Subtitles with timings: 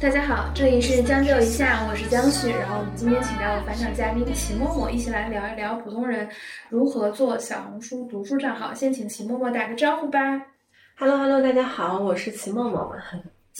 [0.00, 2.48] 大家好，这里是将就一下，我是江旭。
[2.48, 6.26] 然后我们今天请到了返场嘉宾秦默默，一起来聊一聊普通人
[6.70, 8.72] 如何做小红书读书账号。
[8.72, 10.18] 先请秦默默打个招呼吧。
[10.96, 12.96] Hello Hello，大家好，我是秦默默。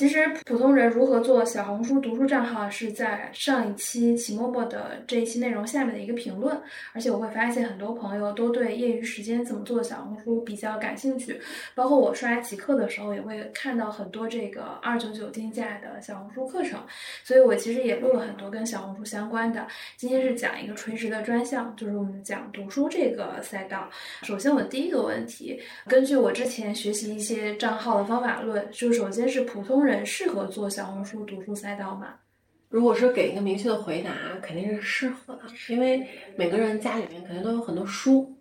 [0.01, 6.59] 其实普通人如何做小红书读书账号是在上一期齐默默的这一期内容下面的一个评论，
[6.95, 11.39] 而且我会发现很多朋友都对业余时间怎么做小红书比较感兴趣，
[11.75, 16.81] 包括我刷极客的时候也会看到很多这个二九九定价的小红书课程，
[17.23, 19.67] 所以我其实也录了很多跟小红书相关的。
[19.99, 23.87] 今天是讲一个垂直的专项，就是我们讲读书这个赛道。
[24.23, 29.85] 首先我第一个问题，根据我之前学习一些账号的方法论，就首先是普通。
[29.90, 32.15] 人适合做小红书读书赛道吗？
[32.69, 38.33] 如果是给一个明确的回答，肯定是适合的，因为每个人家里面肯定都有很多书，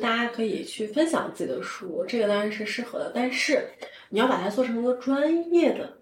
[0.00, 3.12] 大家可以去分享自己的书，这个当然是适合的。
[3.14, 3.64] 但是
[4.08, 5.98] 你要把它做成一个专业的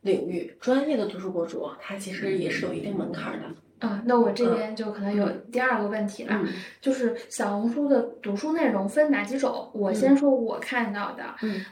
[0.00, 3.46] 领域，专业的读书博主，它其实也是有一定门槛的。
[3.80, 6.44] 啊，那我这边就可能有第二个问题了，
[6.80, 9.70] 就是小红书的读书内容分哪几种？
[9.72, 11.22] 我先说我看到的，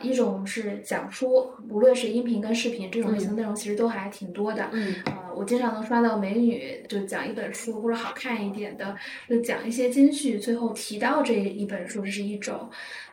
[0.01, 4.71] 一种是讲书，无论是音频跟视频这种类型内容，其实都还挺多的。
[5.07, 8.97] 呃，我经常能刷到美女就讲一本书，或者好看一点的，
[9.29, 12.71] 就讲一些金句，最后提到这一本书，这是一种。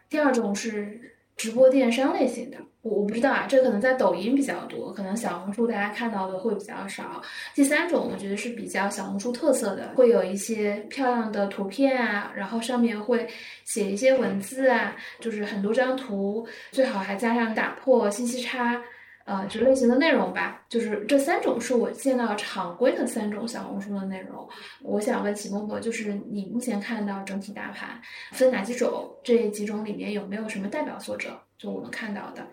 [0.10, 1.13] 第二种是。
[1.36, 7.22] 直播电商类型的，我我不知道啊，这可能在抖音比较多，可能小红书大家看到的会比较少。
[7.54, 13.28] 第三种我觉得是比较小红书特色的，会有一些漂亮的图片啊，然后上面会
[13.66, 18.82] 写一些文字啊，就是很多张图，最好还加上打破信息差。
[19.26, 24.46] 呃，这类型的内容吧，就是这三种是我见到常规的三种小红书的内容。
[24.82, 28.02] 我想问齐默默，就是你目前看到整体大盘
[28.34, 29.10] 分哪几种？
[29.24, 31.40] 这几种里面有没有什么代表作者？
[31.58, 32.46] 就我们看到的，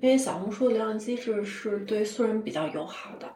[0.00, 3.30] 因为小红书的流量机制是对素人比较友好的，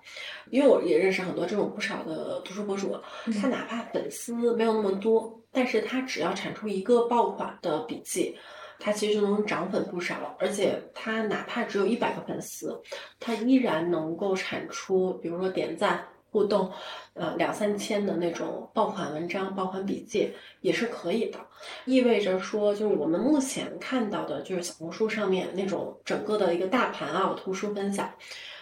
[0.49, 2.99] 因为我也认识很多这种不少的读书博主，
[3.43, 8.35] 他哪怕粉丝没有那么多，但是他只要产出一个爆款的笔记。
[8.83, 12.81] 他其实就能涨粉不少，而且他哪怕只有一百个粉丝，
[13.21, 16.73] 他依然能够产出，比如说点赞、互动，
[17.13, 20.33] 呃两三千的那种爆款文章、爆款笔记
[20.63, 21.39] 也是可以的。
[21.85, 28.11] 意味着说，就是我们目前看到的，就是小红书上面那种整个的一个大盘啊，图书分享，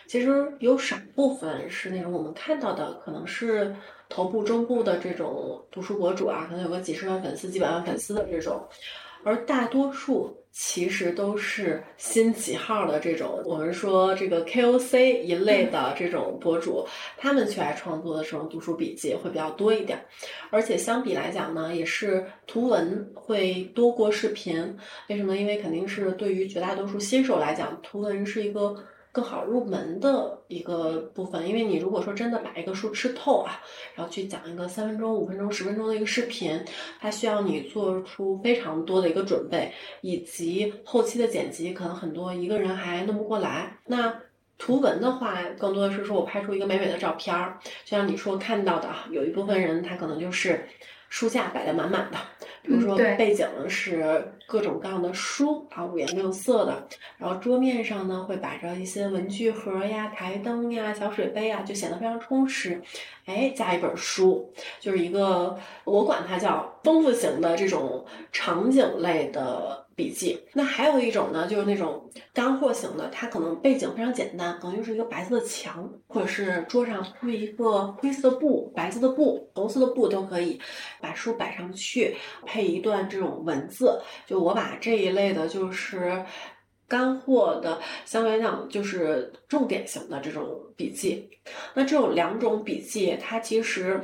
[0.09, 3.73] 其实有少部分是那种我们看到的，可能是
[4.09, 8.61] 头部、中部的这种读书博主啊，可能有个几十万粉丝、几百万粉丝的这种。
[9.25, 16.87] 而大多数其实都是新起号的这种，我们说这个 KOC 一类的这种博主，
[17.17, 19.99] 他们去爱创作的这种读书笔记会比较多一点，
[20.51, 24.77] 而且相比来讲呢，也是图文会多过视频。
[25.09, 25.37] 为什么？
[25.37, 28.75] 因为肯定是对于绝大多数新手来讲，图文是一个。
[29.11, 33.61] 更好入门的一个部分，因为你如果说真的把一个书吃透啊，
[33.95, 36.63] 然后去讲一个三分钟、五分钟、十分钟的一个视频，
[37.01, 43.79] 它需要你做出非常多的一个准备，以及后期的剪辑，可能很多一个人还弄不过来。
[43.87, 44.15] 那
[44.59, 50.69] 图文的话，更多的是说我拍出一个美美的照片儿，就像你说看到的啊，有一部分人他可能就是
[51.09, 52.19] 书架摆的满满的。
[52.69, 56.87] 比如说背景是各种各样的书啊，五颜六色的，
[57.17, 62.81] 然后桌面上呢会摆着一些文具盒呀、台灯呀、小水杯呀，就显得非常充实。
[63.25, 69.87] 哎，加一本书，就是一个我管它叫丰富型的这种场景类的。
[69.99, 80.61] 笔记，那还有一种呢，就是那种干货型的，它可能背景非常简单，可能就是一个白色的墙，或者是桌上铺一个灰色的布、白色的布、红色的布都可以，
[81.01, 82.15] 把书摆上去，
[82.47, 84.01] 配一段这种文字。
[84.25, 86.25] 就我把这一类的，就是
[86.87, 90.47] 干货的，相对来讲就是重点型的这种
[90.77, 91.29] 笔记。
[91.75, 94.01] 那这种两种笔记，它其实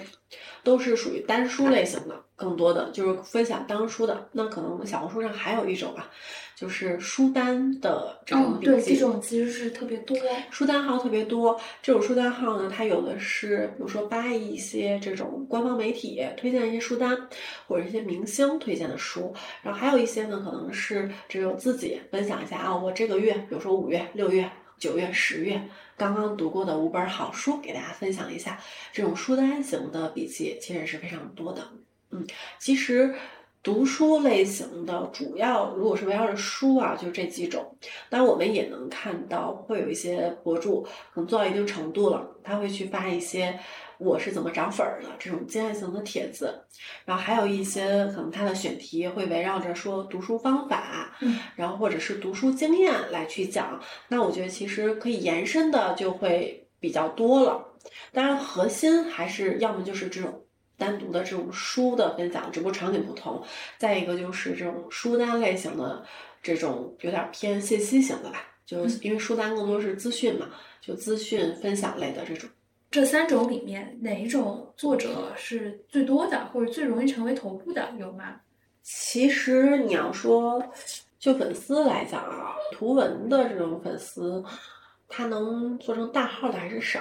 [0.64, 2.23] 都是属于单书类型的。
[2.36, 6.10] 更多的就是分享当书的，那可能小红书上还有一种啊，
[6.56, 8.72] 就是书单的这种笔记。
[8.72, 10.16] 对，这种其实是特别多，
[10.50, 11.58] 书单号特别多。
[11.80, 17.16] 这种书单号呢，它有的是，比如说扒一些这种官方媒体推荐一些书单，
[17.68, 19.32] 或者一些明星推荐的书。
[19.62, 25.62] 然后还有一些呢，可能是只有自己分享一下啊，我这个月，比如说五月、六月、九月、十月
[25.96, 28.58] 刚刚读过的五本好书，给大家分享一下。
[28.92, 31.62] 这种书单型的笔记其实是非常多的。
[32.14, 32.24] 嗯，
[32.58, 33.14] 其实
[33.62, 37.76] 读书类型的主要，如果是围绕着书啊，就这几种。
[38.08, 40.82] 当然，我们也能看到会有一些博主
[41.12, 43.58] 可能做到一定程度了，他会去发一些
[43.98, 46.64] 我是怎么涨粉儿的这种经验型的帖子。
[47.04, 53.80] 然后还有一些可能他的选题会围绕着说读书方法，嗯，然后或者是读书经验来去讲。
[54.08, 56.60] 那我觉得其实可以延伸的就会。
[56.80, 57.64] 比较多了。
[58.12, 60.44] 当然，核心还是要么就是这种
[60.76, 63.42] 单独的这种书的分享，只不过场景不同；
[63.78, 66.04] 再一个就是这种书单类型的
[66.42, 70.48] 这种有点偏信息型的吧，就是因为书单更多是资讯嘛，
[70.80, 72.48] 就资讯分享类的这种。
[72.90, 78.36] 这三种里面哪一种作者是最多的，或者最容易成为头部的，有吗？
[78.82, 80.62] 其实你要说
[81.18, 84.44] 就粉丝来讲啊，图文的这种粉丝，
[85.08, 87.00] 他能做成大号的还是少。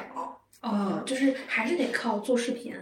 [0.62, 2.74] 哦，就是还是得靠做视频。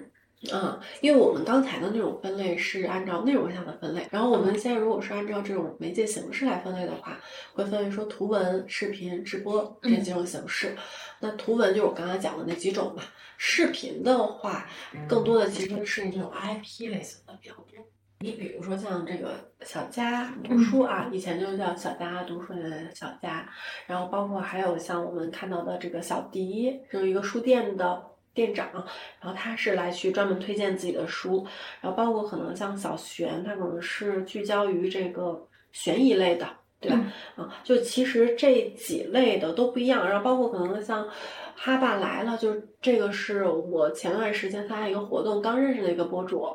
[0.52, 7.20] 嗯，因为我们刚才的那种分类是按照内容下的分类，然后我们现在如果是按照这种媒介形式来分类的话，
[7.54, 10.76] 会分为说图文、视频、直播这几种形式。
[11.20, 13.04] 那图文就是我刚才讲的那几种嘛，
[13.38, 14.68] 视频的话，
[15.08, 17.66] 更多的其实是那种 IP 类型的比较多。
[18.24, 20.82] 你比如说像这个小佳读书。
[20.82, 23.48] 啊，以前就叫小佳读书的小佳，
[23.88, 28.70] 然后包括还有像我们看到的这个小迪，就是一个书店的店长，
[29.20, 31.46] 然后他是来去专门推荐自己的书，
[31.82, 36.48] 然后包括可能像小璇，他可能是聚焦于这个悬疑类的，
[36.80, 37.00] 对吧？
[37.36, 41.08] 啊，就其实这几类的都不一样，然后包括可能像
[41.56, 46.48] 哈爸来了，就这个是我前段时间参加一个活动刚认识的一个博主。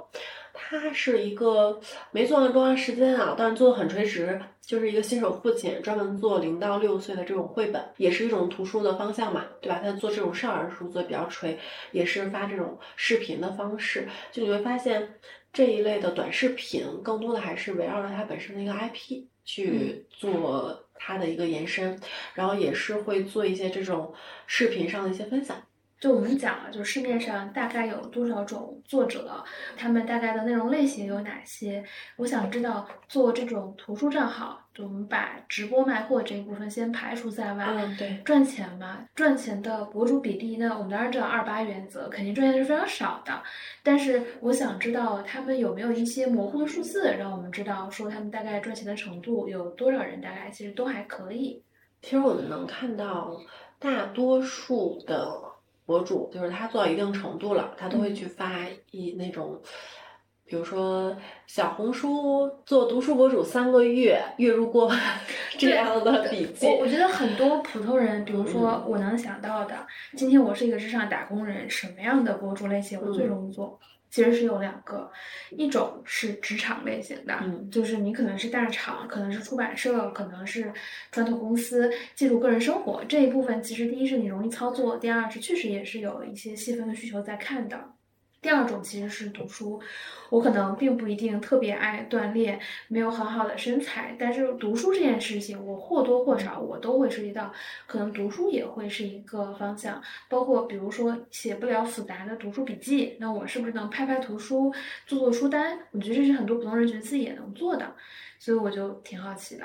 [0.57, 1.79] 他是一个
[2.11, 9.81] 没做了多长时间啊，但是做的很垂直，就是一个新手父亲，专门做零到六岁的这种绘本，也是一种图书的方向嘛，对吧？
[9.83, 11.59] 他做这种少儿书做的比较垂，
[11.93, 15.15] 也是发这种视频的方式，就你会发现
[15.53, 22.01] 这一类的短视频，更多的还是围绕着它本身的一个 IP 去做它的一个延伸，
[22.35, 24.13] 然后也是会做一些这种
[24.47, 25.57] 视频上的一些分享。
[25.99, 29.43] 就我们讲了，就市面上大概有多少种作者，
[29.79, 31.83] 他们大概的内容类型有哪些？
[32.17, 37.65] 我想知道做这种图书账号，就我们把直播卖货这一部分先排除在外。
[37.71, 43.43] 嗯，对，赚钱嘛，赚钱的博主比例那，我们当然知道二八原则，肯定赚钱是非常少的。
[43.83, 51.63] 但是我想知道他们有没有一些模糊的数字，让我们知道说他们大概赚钱的程度有多少人，大概其实都还可以。
[52.03, 53.41] 其实我们能看到
[53.79, 55.46] 大多数的。
[55.87, 59.59] 博主就是他做到一定程度了，他都会去发一那种，
[60.45, 61.17] 比如说
[61.47, 64.99] 小红书做读书博主三个月月入过万
[65.57, 66.67] 这样的笔记。
[66.67, 69.75] 我我觉得很多普通人，比如说我能想到的，
[70.17, 73.79] 今天我是一个职场打工人，什么样的博主类型我最容易做？
[74.11, 75.11] 其实是有两个，
[75.51, 77.39] 一种是职场类型的，
[77.71, 80.73] 就是你可能是大厂，可能是出版社，可能是
[81.11, 87.96] 传统公司，记录个人生活这一部分，其实第一是你容易操作，第二是确实也是有一些细分的需求在看的。
[88.43, 89.81] 第二种其实是读书，
[90.31, 97.53] 我可能并不一定特别爱锻炼，没有很好的身材，但是读书这件事情，我或多或少我都会涉及到，
[97.87, 100.01] 可能读书也会是一个方向。
[100.29, 104.73] 包括比如说写不了复杂的读书笔记，那我是不是能拍拍图书，
[105.07, 105.81] 做做书单？
[105.91, 107.97] 我觉得这是很多普通人觉得自己也能做的，
[108.39, 109.65] 所以我就挺好奇的。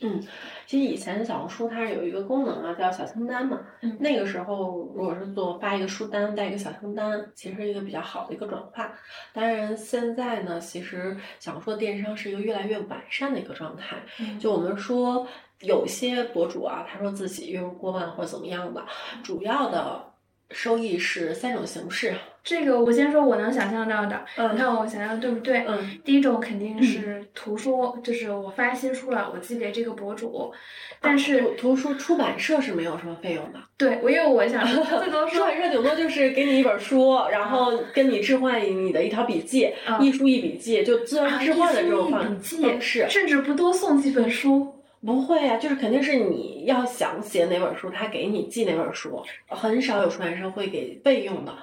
[0.00, 0.22] 嗯，
[0.66, 3.60] 其实以前小红书它是有一个功能啊，叫小清单嘛。
[3.80, 8.92] 嗯，那个时候如果是做发一个书单带一个小清单，其实是一个比较好的一个转化。
[9.32, 13.96] 当然现在呢，其实小红书电商是一个越来越完善的一个状态。
[14.38, 15.26] 就我们说
[15.60, 18.84] 有些博主啊，他说自己月入过万或者怎么样的，
[19.22, 20.04] 主要的。
[20.50, 22.14] 收益是三种形式，
[22.48, 25.66] 这个我先说我能想象到的，你看我想象对不对？
[25.68, 30.50] 嗯，第一种肯定是图书，就是我发新书了，我寄给这个博主，
[30.98, 33.60] 但是图书出版社是没有什么费用的。
[33.76, 42.40] 对，我因为我想 最多出版社顶多就是给你一本书，然后跟你置换你的一条笔记，一书一笔记，就自然置换的这种方
[42.80, 44.74] 式，甚至不多送几本书。
[45.04, 51.54] 不会啊，就是肯定是你要想写哪本书，他给你寄哪本书，很少有出版社会给备用的，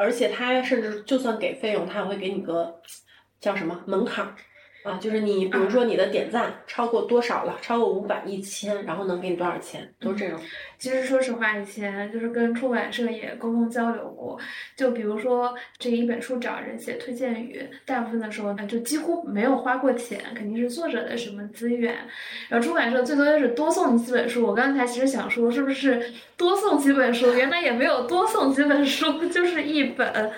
[0.00, 2.80] 而且他甚至就算给费用，他也会给你个
[3.38, 4.34] 叫什么门槛。
[4.82, 10.40] 啊，就是你，比如说你的点赞超过多少了，超过五百、一千，然后能给你多少钱，都是这种。
[10.78, 14.38] 其实说实话，以前就是跟出版社也沟通交流过，
[14.74, 21.94] 就比如说这一本书找人写推荐语，大部分的时候呢，就几乎没有花过钱，肯定是作者的什么资源，
[22.48, 24.46] 然后出版社最多就是多送你几本书。
[24.46, 27.34] 我刚才其实想说，是不是多送几本书？
[27.34, 30.32] 原来也没有多送几本书， 就是一本，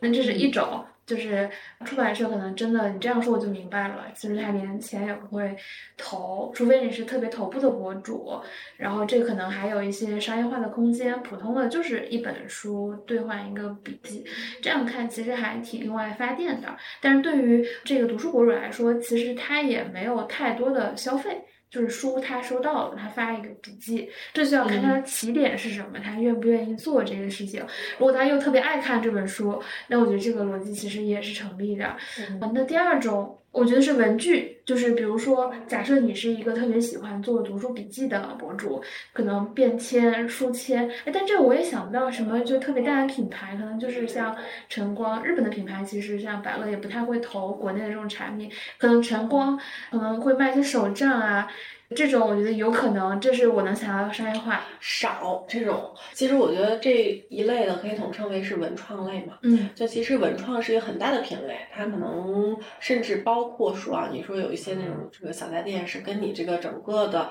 [0.00, 0.84] 那这是一种。
[1.06, 1.48] 就是
[1.84, 4.06] 出版社可能真的，你这样说我就明白了。
[4.14, 5.56] 其实他连钱也不会
[5.96, 8.40] 投，除非你是特别头部的博主，
[8.76, 11.22] 然后这可能还有一些商业化的空间。
[11.22, 14.24] 普通的就是一本书兑换一个笔记，
[14.60, 16.76] 这样看其实还挺用爱发电的。
[17.00, 21.44] 但是对于这个读书博主来说，其实他也没有太多的消费。
[21.70, 27.64] 就是书他收到了，他发一个笔记，这就要看他的起点是什么，他愿不愿意做这个事情。
[27.98, 31.96] 如果他又特别爱看这本书，那我觉得这个逻辑其实也是成立的。
[32.40, 33.38] 那第二种。
[33.56, 38.82] 我觉得是文具，就是比如说，假设你是一个特别喜欢做读书笔记的博主，
[39.14, 44.36] 可能便签、书签，哎，但这我也想不到什么就特别大的品牌，可能就是像
[44.68, 49.58] 晨光，日本的品牌其实像百乐也不太会投国内的这种产品，可能晨光
[49.90, 51.48] 可能会卖一些手账啊。
[51.94, 55.94] 这种我觉得有可能，这是我能想到的商业化少这种。
[56.12, 59.38] 其实我觉得这一类的可以统称为是文创类嘛。
[59.42, 67.30] 嗯，就其实文创是一个很大的品类，它可能甚至包括说啊，你说有一些那种这个小家电是跟你这个整个的。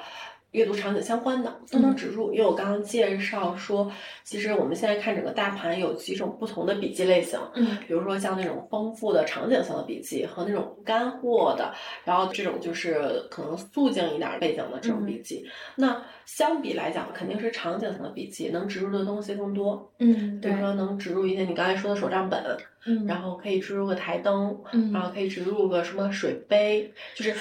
[0.51, 3.91] 阅读场景相关的都能植入，因为我刚刚介绍说，
[4.23, 11.73] 其实我们现在看整个大盘有几种不同的笔记类型，嗯，比如说像那种丰富的场景型的笔记和那种干货的，
[12.05, 15.45] 然后这种就是可能素净一点背景的这种笔记。
[15.75, 22.41] 那相比来讲，肯定是场景型的笔记能植入的东西更多，嗯，比如说能植入一些你刚才说的手账本，
[22.85, 27.33] 嗯，然后可以植入个台灯，嗯，然后可以植入个什么水杯，就是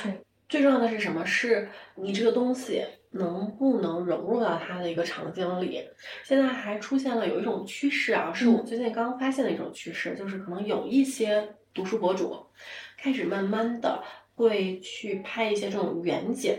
[0.48, 1.24] 最重要的是什么？
[1.24, 2.84] 是你这个东西。
[3.16, 5.80] 能不能融入到它的一个场景里？
[6.24, 12.44] 现在还出现了有一种趋势啊，是我最近刚发现的一种趋势，就是可能有一些读书博主
[12.98, 14.02] 开始慢慢的。
[14.36, 16.58] 会去拍一些这种远景，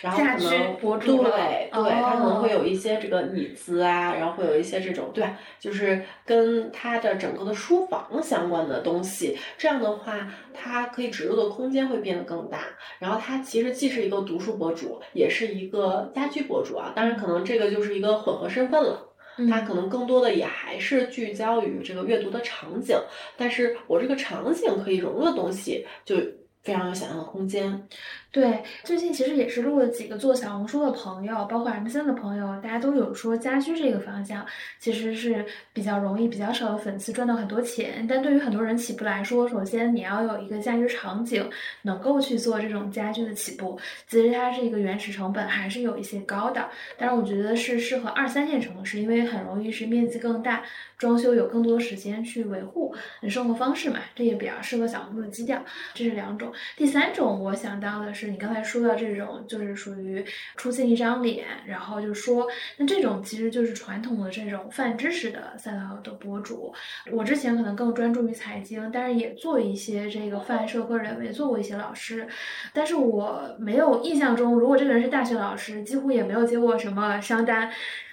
[0.00, 0.76] 然后可能
[1.16, 5.24] 对对，他可能会有一些这个椅子啊，然后会有一些这种对，
[5.60, 9.38] 就是跟他的整个的书房相关的东西。
[9.56, 12.58] 这样的话，它可以植入的空间会变得更大。
[12.98, 16.92] 然后他其实既是一个读书博主，也是一个家居博主啊。
[16.92, 19.08] 当然，可能这个就是一个混合身份了。
[19.48, 22.98] 他可能更多的也还是聚焦于这个阅读的场景，
[23.36, 26.16] 但是我这个场景可以融入的东西就。
[26.62, 27.88] 非常有想象的空间。
[28.32, 34.46] 对，最近其实也是录了几个做小红书的朋友，包括 M 三的朋友，大家都有说家居这个方向
[34.78, 38.06] 其实是比较容易、比较少的粉丝赚到很多钱。
[38.08, 41.46] 但对于很多人起步来说，首先你要有一个家居场景，
[41.82, 46.70] 能够去做这种家居的起步，其实它是一个原始成本还是有一些高的。
[46.96, 50.62] 但是我觉得是适合二三线城市，因为很容易是面积更大，
[50.96, 52.94] 装修有更多时间去维护
[53.28, 55.62] 生活方式嘛，这也比较适合小红书的基调。
[55.92, 56.50] 这是两种。
[56.78, 58.21] 第三种我想到的是。
[58.26, 60.24] 是你刚才说到这种，就是属于
[60.56, 66.72] 出现一张脸，然后就说，那这种其实就是传统的这种泛知识的赛道的博主。
[67.10, 72.26] 我之前可能更专注于财经，但是也做一些这个泛社科人文，做过一些老师。
[72.72, 77.70] 但是我没有印象中，如果这个人是大学老师，几乎也没有接过什么商单。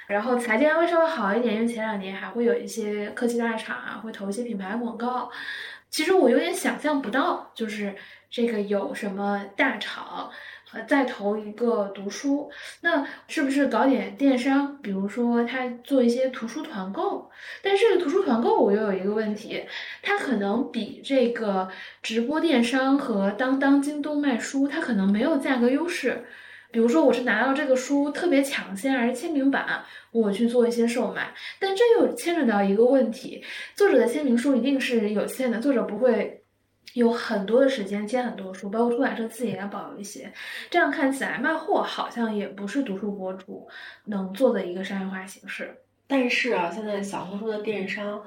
[0.07, 5.29] 然后财经还会稍微好一点，因为前两年还会有一些科技大厂啊，会投一些品牌广告。
[5.89, 7.95] 其实我有点想象不到，就是。
[8.31, 10.29] 这个有什么大厂，
[10.71, 14.77] 呃，再投一个读书，那是不是搞点电商？
[14.83, 17.31] 比如说他做一些图书团购，
[17.63, 19.63] 但是图书团购我又有一个问题，
[20.03, 21.69] 它可能比这个
[22.03, 26.23] 直播电商和当当、京东卖书，它可能没有价格优势。
[26.71, 33.43] 比如说我是拿到这个书特别抢先，而签名版，我去做一些售卖，但这又牵扯到一个问题，
[33.75, 36.35] 作者的签名书一定是有限的，作者不会。
[36.95, 40.33] 有很多的时间签很多书，包括出版社自己也要保留一些。
[40.71, 43.67] 这样看起来，卖货好像也不是读书博主
[44.05, 45.71] 能做的一个商业化形式。
[46.07, 48.19] 但是啊，现在小红书的电商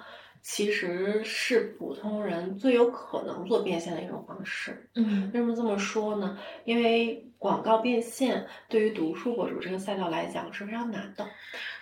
[0.43, 4.89] 其实是普通人最有可能做变现的一种方式。
[4.95, 6.39] 嗯，为什么这么说呢？
[6.65, 11.27] 因为广告变现对于读书博主这个赛道来讲是非常难的。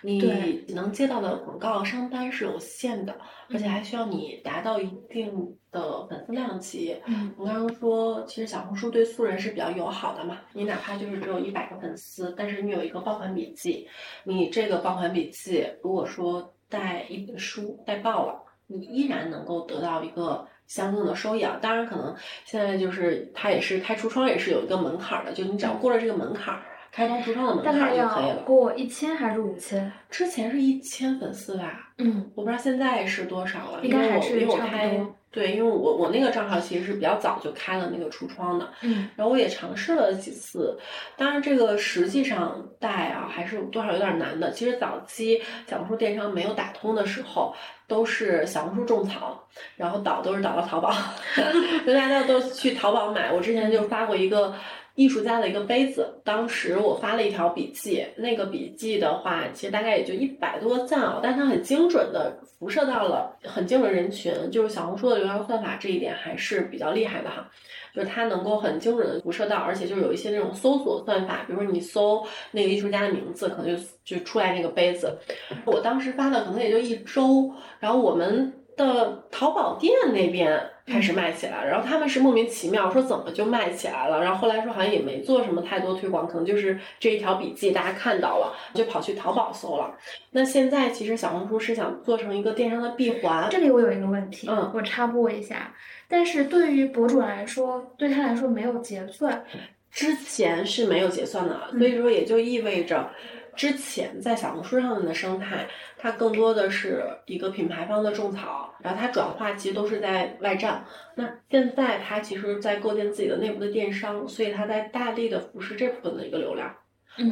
[0.01, 3.15] 你能接到的广告商单是有限的，
[3.47, 6.99] 而且还需要你达到一定的粉丝量级。
[7.05, 10.39] 嗯，我刚刚说，其实小红书对素人是比较友好的嘛。
[10.53, 13.87] 你哪怕就是只有一百个粉丝，但是你有一个爆款笔记，
[14.23, 21.59] 你这个爆款笔记如果说带一本书带爆了，你依然能够得到一个相应的收益啊。
[21.61, 26.57] 当然，可能现在就是它也是开橱窗也是有一个门槛的，就你只要过了这个门槛。
[26.91, 28.43] 开通橱窗的门槛就可以了。
[28.45, 29.91] 过一千还是五千？
[30.09, 31.89] 之前是一千粉丝吧。
[31.97, 33.79] 嗯，我不知道现在是多少了。
[33.81, 35.15] 应该还是差不多。
[35.31, 38.67] 对，因为我我那个账号其实是比较早就开了那个橱窗的。
[38.81, 39.07] 嗯。
[39.15, 40.77] 然后我也尝试了几次，
[41.15, 44.51] 当然这个实际上带啊还是多少有点难的。
[44.51, 47.55] 其实早期小红书电商没有打通的时候，
[47.87, 49.41] 都是小红书种草，
[49.77, 50.93] 然后导都是导到淘宝，
[51.87, 53.31] 就大家都去淘宝买。
[53.31, 54.53] 我之前就发过一个。
[54.95, 67.49] 艺术家的一个杯子，当时我发了一条笔记，那个笔记的话，其实大概也就一百多赞哦，但它很精准的辐射到了很精准人群，就是小红书的流量算法这一点还是比较厉害的哈，
[67.95, 72.21] 就是它能够很精准的辐射到，而且就是有一些那种搜索算法，比如说你搜
[72.51, 75.17] 那个艺术家的名字，可能就就出来那个杯子。
[75.65, 78.53] 我当时发的可能也就一周，然后我们。
[78.77, 80.57] 的淘宝店那边
[80.91, 89.95] 开始卖起来，然后他们是莫名其妙说怎么就卖起来了，然后后来说好像也没做什么太多推广，可能就是这一条笔记大家看到了，就跑去淘宝搜了。
[90.31, 93.47] 那现在其实小红书是想做成一个电商的闭环。
[93.49, 95.73] 这里我有一个问题，嗯，我插播一下，
[96.09, 99.45] 但是对于博主来说，对他来说没有结算，
[99.89, 103.09] 之前是没有结算的，所以说也就意味着。
[103.55, 105.67] 之前在小红书上面的生态，
[105.97, 110.85] 它更多的是一个品牌方的种草，然后它转化其实都是在外站。
[111.15, 116.75] 那现在它其实，在构建自己的内部的电商，所以它在大力的扶持这部分的一个流量。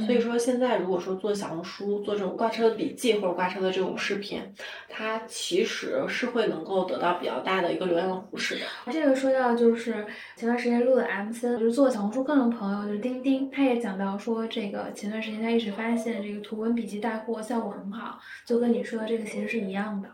[0.05, 4.41] 所以说，现在如果说做小红书做这种挂车的笔记或者挂车的这种视频，
[4.89, 8.61] 它其实是会能够得到比较大的一个流量的扶持的。
[8.91, 10.05] 这个说到就是
[10.35, 20.09] 前段时间录的 M C，就是做小红书课程的朋友，就是钉钉，他也讲到说，这个前段时间他一直发现这个图文笔记带货效果很好，就跟你说的这个其实是一样的。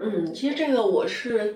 [0.00, 1.54] 嗯，其实这个我是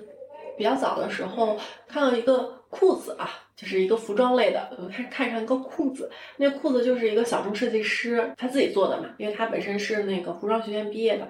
[0.59, 1.59] 比较早的时候
[1.89, 3.31] 看到一个裤子啊。
[3.57, 11.27] 就是一个服装类的，我看看上一个裤子，那裤子就是一个小众设计师他自己做的嘛，因为他本身是那个服装学院毕业的，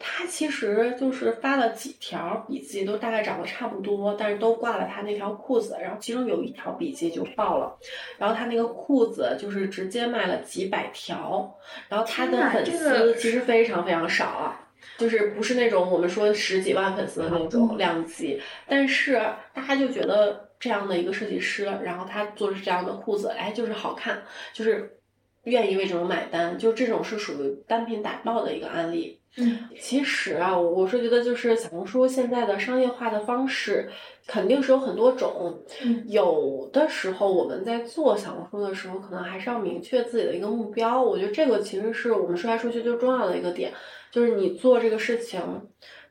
[0.00, 7.78] 他其实就是发了几条笔记，都大概长得差不多，但是都挂了他那条裤子，然后其中有一条笔记就爆了，
[8.18, 11.56] 然后他那个裤子就是直接卖了几百条，
[11.88, 14.60] 然后他的粉丝其实非常非常少啊。
[14.98, 19.14] 就是不是那种我们说十几万粉丝的那种量级，但是
[19.52, 24.22] 大家就觉得这样的一个设计师，然后他做的是这样的裤子，哎，就是好看，
[24.52, 24.96] 就是
[25.44, 29.20] 愿意为这种买单，就这种是属于单品打爆的一个案例。
[29.36, 33.90] 嗯，其实啊，我是觉得就是小红书现在的商业化的方式
[34.28, 35.60] 肯定是有很多种，
[36.06, 41.02] 有的时候我们在做小红书的时候，可能还是要明确自己的一个目标。
[41.02, 43.72] 我觉得这个其实是我们说来说去最重要的一个点。
[44.14, 45.42] 就是你做这个事情，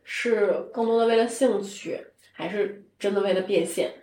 [0.04, 1.98] 是更多的为了兴趣，
[2.34, 3.94] 还是真的为了变现？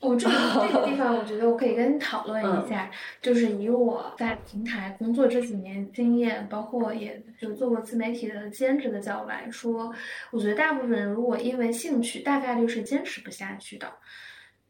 [0.00, 0.34] 我这个
[0.66, 2.90] 这个地方，我觉得我可以跟你讨论一下。
[3.20, 9.94] 就是以我在平台工作这几年经验，包括也就做过自媒体的兼职的角度来说，
[10.30, 13.92] 我觉得大部分人如果因为兴趣，大概率是坚持不下去的。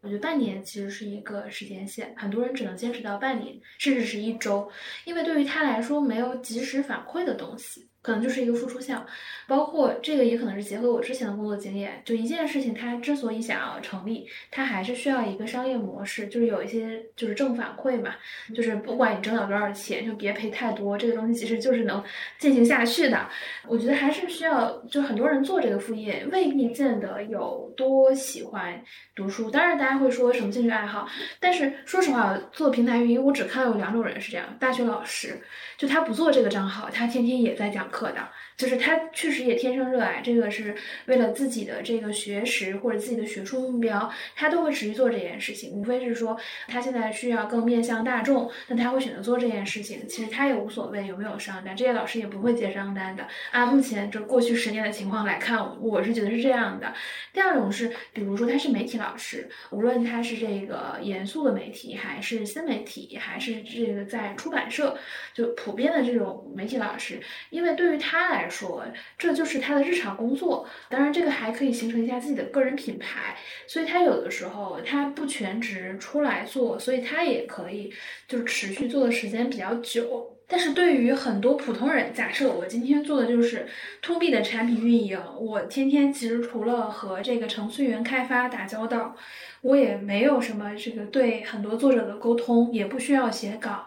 [0.00, 4.68] 我觉得半年其实是一个时间线，很多人只能坚持到半年，甚至是一周，
[5.04, 7.86] 因为对于他来说，没有及时反馈的东西。
[8.02, 9.06] 可能就是一个付出项，
[9.46, 12.00] 包括这个也可能是结合我之前的工作经验。
[12.04, 18.14] 就一件事情，它之所以想要成立，它还是需要一个商业模式，就是有一些就是正反馈嘛。
[18.54, 22.02] 就是不管你挣到多少钱，就别赔太多，这个东西其实就是能
[22.38, 23.28] 进行下去的。
[23.68, 28.82] 我觉得还是需要，就很多人做这个副业，未必见得有多喜欢
[29.14, 29.50] 读书。
[29.50, 31.06] 当然，大家会说什么兴趣爱好，
[31.38, 35.38] 但是说实话，做平台运营，我只看到有两种人是这样：大学老师，
[35.76, 37.89] 就他不做这个账号，他天天也在讲。
[37.90, 40.74] 课的，就是他确实也天生热爱这个，是
[41.06, 45.70] 为了自己的这个学识或者自己的学术目标，他都会持续做这件事情。
[45.70, 50.06] 无非是说他现在需要更面向大众，那他会选择做这件事情。
[50.06, 53.26] 其实他也无所谓有没有商单，这些老师也不会接商单的。
[53.52, 56.92] 按目前就过去十年的情况来看，我是觉得是这样的。
[57.32, 64.98] 第二种是，比如说他是媒体老师，无论他是这个严肃的媒体，还是新媒体，还是这个在出版社，
[65.32, 67.18] 就普遍的这种媒体老师，
[67.48, 67.70] 因为。
[67.70, 68.84] 对于他来说，
[69.16, 70.68] 这就是他的日常工作。
[70.88, 73.36] 当然，这个还可以形成一下自己的个人品牌。
[73.66, 77.92] 所以他有的时候他不全职出来做，所以他也可以
[78.26, 80.36] 就是持续做的时间比较久。
[80.52, 83.68] 但是对于很多普通人，假设我今天做的就是
[84.02, 89.14] To B 的产品运营，我天天其实除了和这个程序员开发打交道，
[89.60, 93.86] 我也没有什么这个对很多作者的沟通，也不需要写稿。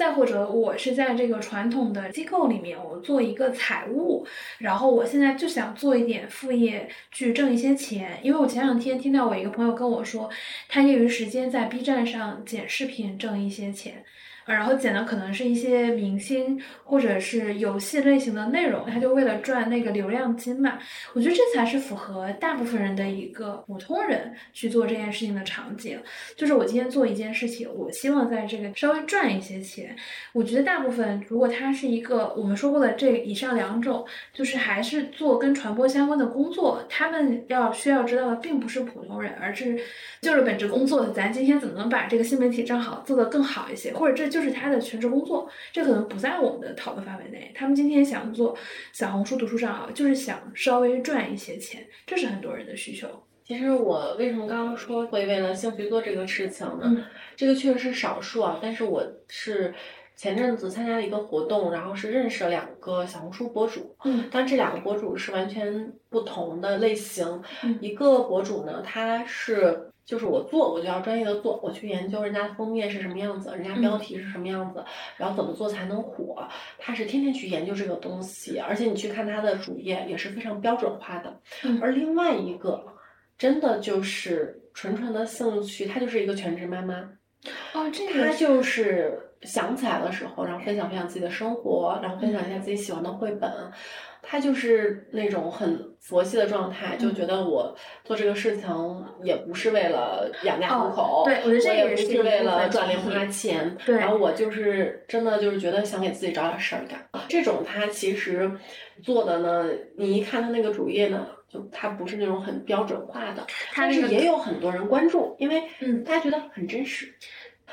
[0.00, 8.18] 再或者，我是在这个传统的机构里面，我做一个财务，然后我现在就想做一点副业去挣一些钱。
[8.22, 10.30] 因为我前两天听到我一个朋友跟我说，
[10.68, 14.02] 他业余时间在 B 站上剪视频挣一些钱。
[14.46, 20.78] 然后剪的可能是一些明星或者是游戏类型的内容，他就为了赚那个流量金嘛。
[21.14, 26.00] 我觉得这才是符合大部分人的一个普通人去做这件事情的场景。
[26.36, 29.94] 就是我今天做一件事情，我希望在这个稍微赚一些钱。
[30.32, 39.78] 我觉得大部分如果他是一个我们说过的这以上两种，就是还是做跟传播相关的工作，他们要需要知道的并不是普通人，而是
[40.20, 44.39] 就是本职工作，咱今天怎么能把这个新媒体账号做得更好一些，或者这就。
[44.40, 47.52] 就是他的全职工作，这可能不在我们的讨论范围内。
[47.54, 48.56] 他们今天想做
[48.90, 53.06] 小红书读书账号，就是想稍微赚一些钱，这是很多人的需求。
[53.44, 57.04] 其实我为什么刚刚说会为了兴趣做这个事情呢？
[57.36, 58.58] 这个确实是少数啊。
[58.62, 59.74] 但是我是
[60.16, 63.94] 前阵子参加了一个活动，然后是认识了两个小红书博主。
[64.06, 67.42] 嗯，但这两个博主是完全不同的类型。
[67.82, 69.89] 一个博主呢，他是。
[70.10, 74.84] 就是我做，我就要专业的做，我去研究人家封面是什么样子，人家标题是什么样子，
[75.16, 76.44] 然后怎么做才能火。
[76.78, 81.40] 他是天天去研究这个东西，而且你去看他的主页也是非常标准化的。
[81.80, 82.84] 而另外一个，
[83.38, 86.94] 真的就是纯纯的兴趣，她就是一个全职妈妈。
[87.72, 88.24] 哦，这个。
[88.24, 93.48] 她就是想起来的时候，然后分享分享自己的生活，然后分享一下自己喜欢的绘本。
[94.30, 107.04] 他就是那种很佛系的状态，就觉得我做这个事情也不是为了养家糊口，对，我觉得这也不是为了赚零花钱，对，然后我就是真的就是觉得想给自己找点事儿干。
[107.28, 108.48] 这种他其实
[109.02, 117.12] 做的呢，你一看他那个主页呢，就他不是那种很标准化的，但是也有很多人关注，因为嗯，大家觉得很真实。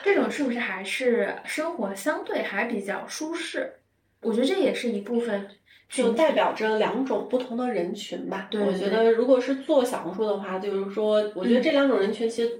[0.01, 3.73] 这种是不是还是生活相对还比较舒适？
[4.21, 5.47] 我觉得这也是一部分。
[5.89, 8.47] 就代表着两种不同的人群吧。
[8.51, 12.51] 对，我觉得如果是做小红书的话，就是说，我觉得这两种人群其实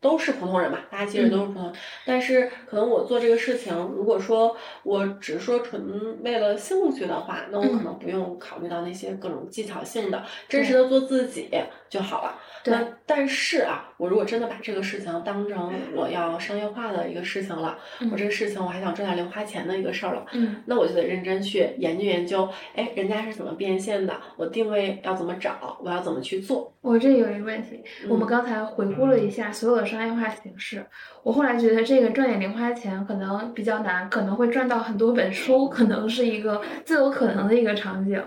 [0.00, 1.72] 都是普通人吧，大家其实都是普通人。
[2.04, 11.48] 但是可能我做这个事情，如果说我只是说纯为了兴趣的话，那我可能不用考虑到那些各种技巧性的，真实的做自己
[11.88, 12.38] 就好了。
[12.66, 17.78] 那，但是啊，我如果真的把这个事情当成我要商业化的一个事情了，
[18.12, 24.14] 我这个事情我还想赚点零花钱的一个事儿了，嗯，那我就得认真去研究研究，哎，人家是怎么变现的？
[24.36, 25.78] 我定位要怎么找？
[25.82, 26.70] 我要怎么去做？
[26.82, 30.84] 我这有一个问题，我们刚才回顾了一下所有的商业化形式，
[31.22, 38.22] 我后来觉得这个赚点零花钱可能比较难，可能会赚到很多本书，可能是一个最有可能的一个场景。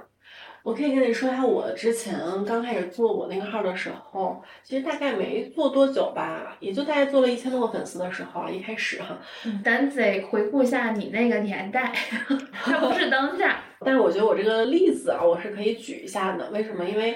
[0.67, 9.17] 我可以跟你说一下，我之前刚开始做我那个号的时候，其实大概没做多久吧，也就大概做了一千多个粉丝的时候啊，一开始哈。
[9.63, 11.93] 咱得回顾一下你那个年代，
[12.67, 13.61] 这不是当下。
[13.79, 16.49] 但是我觉得我这个例子啊，我是可以举一下的。
[16.49, 16.83] 为什么？
[16.83, 17.15] 因为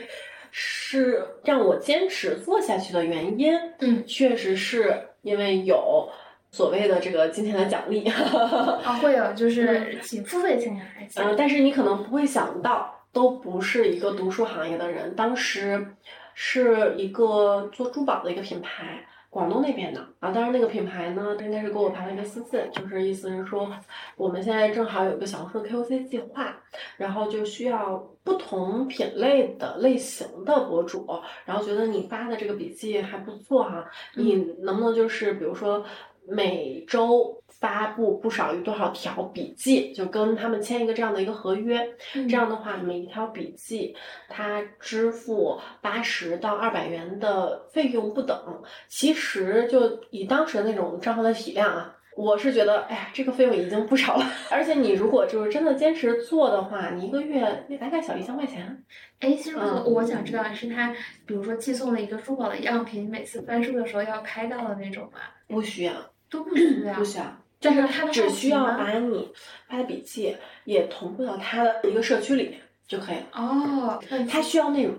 [0.51, 3.53] 是让我坚持做下去的原因。
[3.79, 6.07] 嗯，确实是因为有
[6.51, 8.07] 所谓的这个金钱的奖励。
[8.07, 11.05] 啊，会有，就是请付费签下来。
[11.17, 12.95] 嗯，但是你可能不会想到。
[13.13, 15.95] 都不是一个读书行业的人，当时
[16.33, 20.31] 是一个做珠宝的一个品牌，广东那边的啊。
[20.31, 23.69] 当然那个品牌呢，应该是给我发了一个私信，就是意思是说，
[24.15, 26.55] 我们现在正好有一个小红书的 KOC 计划，
[26.97, 31.05] 然后就需要不同品类的类型的博主，
[31.45, 35.83] 然后觉得你发的这个笔记还不错哈，你能不能就是比如说
[36.25, 37.40] 每周。
[37.61, 41.87] 发布不少于多少条笔记，就跟他们签一个这样的一个合约。
[42.11, 43.95] 这样的话，每一条笔记
[44.27, 48.35] 他支付八十到二百元的费用不等。
[48.87, 54.25] 其实就以当时的那种账号的体量啊，我是觉得，哎呀，这个费用已经不少了。
[54.49, 58.83] 而且你如果就是真的坚持做的话，你一个月也大概小一千块钱。
[59.19, 60.91] 哎，其实我想知道是他，
[61.27, 65.19] 比如说寄送了一个珠宝的样品，每次翻书的时候要拍到的那种吗？
[65.47, 65.93] 不需要，
[66.29, 67.25] 都不需要，不需要。
[67.61, 69.31] 就是他只需要把你
[69.69, 73.27] 发的笔记也同步到他的一个社区里面就可以了。
[73.33, 74.95] 哦，他需要内容。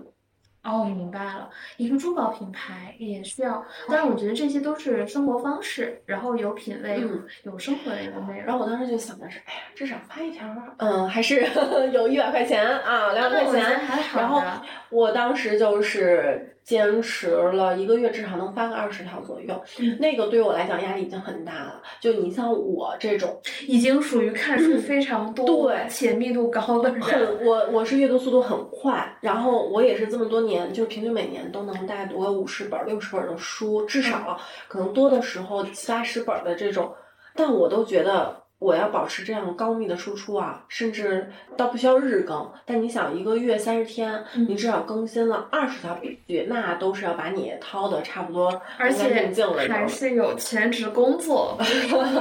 [0.63, 1.49] 哦，我明白了。
[1.75, 7.09] 一个珠宝品牌也需要，但是我觉得这些都是生活方式，然后有品味、有
[7.51, 8.45] 有生活的一个内容。
[8.45, 10.47] 然后我当时就想的是，哎呀，至少发一条，
[10.77, 11.45] 嗯，还是
[11.91, 13.81] 有一百块钱啊，两百块钱。
[14.15, 14.41] 然后
[14.89, 16.52] 我当时就是。
[16.63, 19.61] 坚持了一个月，至少能发个二十条左右。
[19.99, 21.81] 那个对我来讲压力已经很大了。
[21.99, 27.45] 就你像我这种，已经属于看书非常多，对且密度高的人。
[27.45, 36.93] 我我是阅读速度很快，然后我也是这么多年，就平均每年都能大概读个五十本、六十本的书，至少可能多的时候七八十本的这种。
[37.35, 38.42] 但我都觉得。
[38.63, 49.29] 我要保持这样高密的输出啊，甚至倒不需要日更，但你想一个月三十天，你至少更新了二十条笔记，那都是要把你掏的差不多而且
[49.67, 51.57] 还是有全职工作，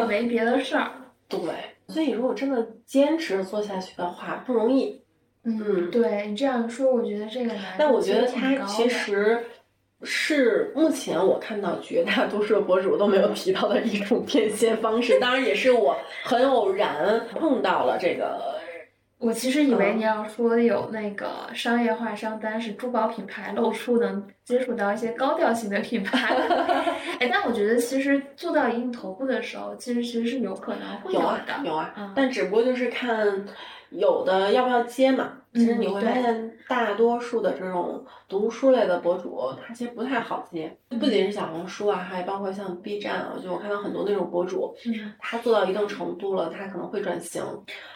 [0.08, 0.90] 没别的事儿。
[1.30, 1.38] 对，
[1.86, 5.00] 所以如果真的坚持做下去的话，不容易。
[5.44, 7.76] 嗯，对你这样说，我觉得这个难。
[7.78, 9.44] 但我觉得他其实。
[10.04, 18.40] 是目前我看到绝大多数的博主都没有提到的一种变现方式，当然也是我很偶然碰到了这个。
[19.18, 26.34] 我其实以为你要说有那个商业化商单是珠宝品牌露出能接触到一些高调性的品牌，
[27.20, 33.46] 哎，但我觉得其实做到一定头部的时候，其实其实是有可能会有的，有啊，但只不过就是看。
[33.94, 35.32] 有的要不要接嘛？
[35.54, 40.74] 其实你会发现，大多数的这种读书类的博主，他其实不太好接。
[40.88, 44.74] 不仅是小红书啊，还包括像 B 站啊，就我看到很多那种博主，
[45.18, 47.42] 他做到一定程度了，他可能会转型。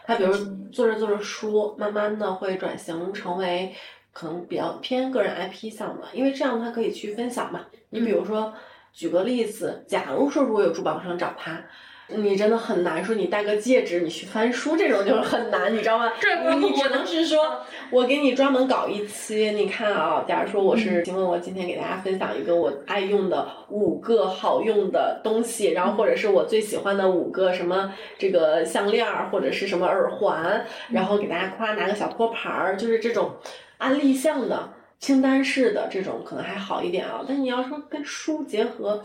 [0.05, 0.33] 他比如
[0.71, 3.75] 做着做着书，慢慢的会转型成为
[4.13, 7.65] 可能比较偏个人 IP 项的，因为这样他可以去分享嘛。
[7.89, 8.53] 你比如说，
[8.93, 11.65] 举个例子，假如说如果有珠宝商找他。
[12.09, 16.13] 你真的很难说，你戴个戒指，你去翻书，这种就是很难，你知道吗？
[16.61, 33.33] 你只能是说，我给你专门搞一期，你看啊，假如说我是，请问我今天给大家分享一个我爱用的五个好用的东西，然后或者是我最喜欢的五个什么这个项链儿或者是什么耳环，然后给大家夸拿个小托盘儿，就是这种
[33.79, 39.03] 安利项的清单式的这种可能还好一点啊，但你要说跟书结合。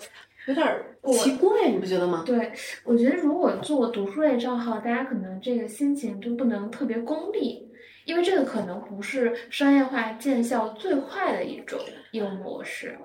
[0.52, 0.68] 有点
[1.18, 2.24] 奇怪，你不觉得吗？
[2.26, 2.52] 对，
[2.84, 7.72] 我觉得如果做读书类账号，大家可能这个心情就不能特别功利，
[8.06, 11.80] 因为这个可能不是商业化见效最快的一种
[12.12, 12.98] 业务模式。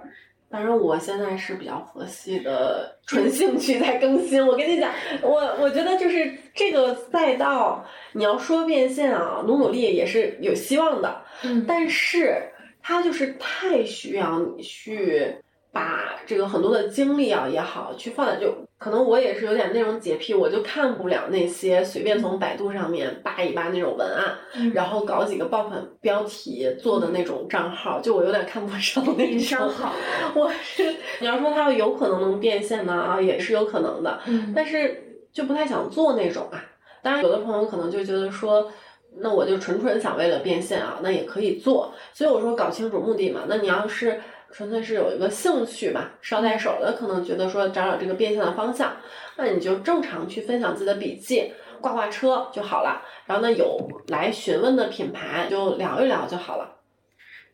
[0.50, 4.44] 反正我现在是比较佛系的，纯兴趣在更新。
[4.44, 11.22] 我跟你讲，我我觉得就是这个赛道，你要说变现啊，努努力也是有希望的。
[11.44, 12.42] 嗯，但是
[12.82, 15.36] 它就是太需要你去。
[15.76, 29.68] 把这个很多的精力啊也好，去放在就可能我也是有点那种洁癖，我就看不了那些随便从百度上面扒一扒那种文案，然后搞几个爆款标题做的那种账号，就我有点看不上那种。
[29.68, 29.92] 好，
[30.34, 34.18] 我是你要说它有可能能变现呢啊，也是有可能的，
[34.54, 36.64] 但是就不太想做那种啊。
[37.02, 38.72] 当然，有的朋友可能就觉得说，
[39.18, 41.92] 那我就纯纯想为了变现啊，那也可以做。
[42.14, 43.42] 所以我说搞清楚目的嘛。
[43.46, 44.18] 那你要是。
[44.52, 48.96] 纯粹是有一个兴趣嘛，捎带手的，可能觉得说找找这个变现的方向，
[49.36, 53.02] 那你就正常去分享自己的笔记，挂挂车就好了。
[53.26, 53.78] 然后呢，有
[54.08, 56.72] 来询问的品牌就聊一聊就好了。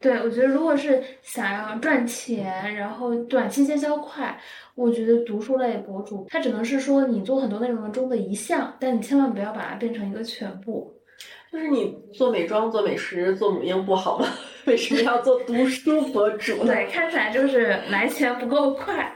[0.01, 4.37] 对，我觉得如果是想要赚钱，然后短期见效快，
[4.75, 10.93] 我觉得读书类博主他只能是说你做很多内容中的一项，但你千万不要把它变成一个全部。
[11.53, 14.27] 就是你做美妆、做美食、做母婴不好吗？
[14.65, 16.65] 为什么要做读书博主？
[16.65, 19.13] 对，看起来就是来钱不够快，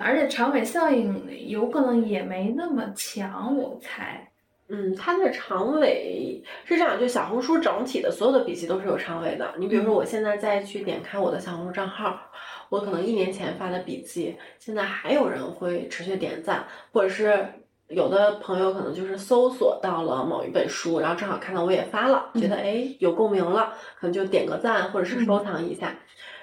[0.00, 4.28] 而且长尾效应有可能也没那么强，我猜。
[4.68, 9.54] 嗯，它的长尾是这样，就小红书整体的所有的笔记都是有长尾的。
[9.56, 12.18] 你比如说，我现在再去点开我的小红书账号，
[12.70, 17.46] 我可能一年前发的笔记，现在还有人会持续点赞，或者是。
[17.88, 25.96] 有的朋友可能就是搜索到了某一本书，然后正好看到我也发了，觉得哎有共鸣了，可能就点个赞或者是收藏一下，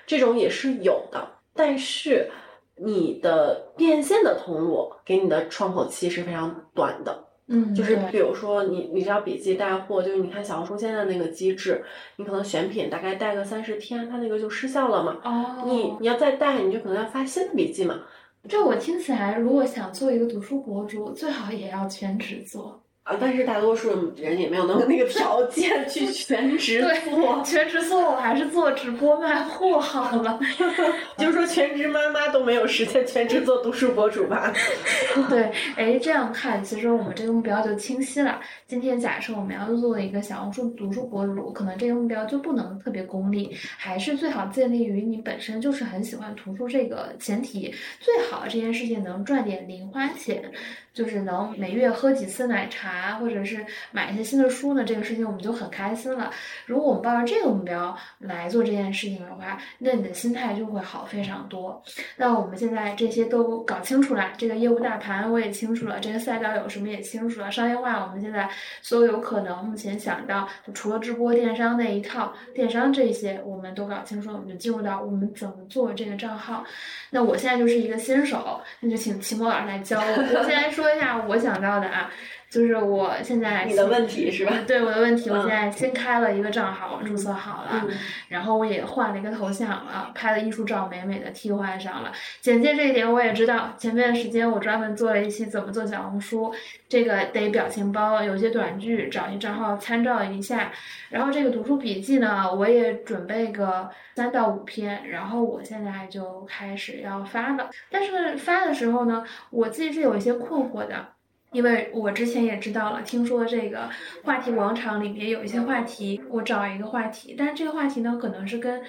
[0.05, 1.27] 这种也是有的。
[1.53, 2.31] 但是
[2.77, 11.83] 你的变现的通路给你的窗口期是非常短的，嗯，就是比如说你你知道笔记带货，就是你看小红书现在那个机制，
[12.15, 15.17] 你可能选品大概带个三十天，它那个就失效了嘛。
[15.23, 17.99] 哦，你你要再带，你就可能要发新的笔记嘛。
[18.47, 22.82] 这我听起来，如果想做一个读书博主，最好也要全职做。
[23.03, 27.43] 啊，但是大多数人也没有那么那个条件去 全职做。
[27.43, 30.39] 全职做，我还是做直播卖货好了。
[31.17, 34.53] 就是说，全职妈妈都没有时间全职做读书博主吧？
[35.29, 38.39] 对，哎，这样看，其实我们这个目标就清晰了。
[38.67, 47.75] 今天假设我们要做一个小红书读书博主，可能这个目标就不能特别功利，还是最好建立于你本身就是很喜欢图书这个前提。
[47.99, 50.49] 最好这件事情能赚点零花钱。
[50.93, 56.29] 就是能每月喝几次奶茶，或者是买一些新的书呢，这个事情我们就很开心了。
[56.67, 61.81] 如果我们抱着这个目标来做这件事情的话，那你的心态就会好非常多。
[62.17, 68.47] 那我们现在这些都搞清楚了，这个业务大盘我也清楚了，这个赛道有什么也清楚了，商业化我们现在
[68.83, 76.63] 所有可能目前想到，除了直播电商那一套，电商这些我们都搞清楚了，我们就进入到我们怎么做这个账号。
[77.09, 80.37] 那我现在就是一个新手，那就请齐墨老师来教我。
[80.37, 80.82] 我现在说。
[80.83, 82.11] 说一下我想到的啊。
[82.53, 84.53] 就是我现在你的问题是吧？
[84.67, 87.87] 对我的问题，我现在新开了一个账号，注册好了，
[88.27, 92.11] 然后我也换了一个头像了，拍的艺术照美美的替换上了。
[92.41, 96.53] 简介这一点我也知道，前面时间我专门做了一期怎么做小红书，
[96.87, 100.71] 这个得表情包，有些短剧，找一账号参照一下。
[101.09, 107.71] 然后这个读书笔记呢，我也准备个三到五篇，然后我现在就开始要发了。
[107.89, 111.07] 但是发的时候呢，我自己是有一些困惑的。
[111.53, 113.87] 因为我之前也知道了，听说这个
[114.23, 118.81] 话题广场里面有一些话题，我找一个话题，但是这个话题呢，可能是跟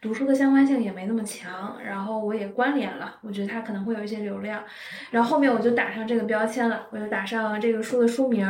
[0.00, 4.62] 读书的相关性也没那么强，然后我也关联了，我觉得它可能会有一些流量，
[5.10, 8.46] 然后后面我就打上这个标签了，我就打上这个书的书名，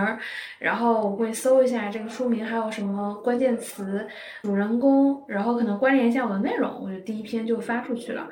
[0.58, 4.06] 然后我会搜一下这个书名还有什么关键词、
[4.42, 8.28] 主人公，然后可能关联一下我的内容，我就第一篇就发出去了。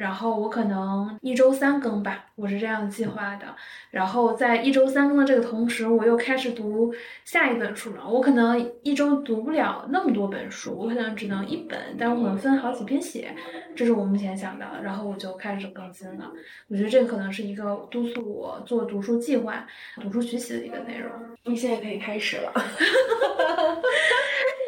[0.00, 3.44] 然后我可能一周三更吧，我是这样计划的。
[3.90, 6.90] 然后在一周三更的这个同时，我又开始读
[7.26, 8.08] 下一本书了。
[8.08, 13.36] 我可能一周读不了那么多本书，我可能只能一本，但我可能分好几篇写。
[13.76, 14.64] 这是我目前想的。
[14.82, 16.32] 然后我就开始更新了。
[16.68, 19.66] 我觉得这个可能是一个督促我做读书计划、
[20.00, 21.10] 读书学习的一个内容。
[21.44, 22.50] 你现在可以开始了。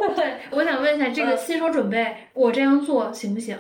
[0.15, 3.57] 对，我想问一下，这个新手准备，我这样做行不行？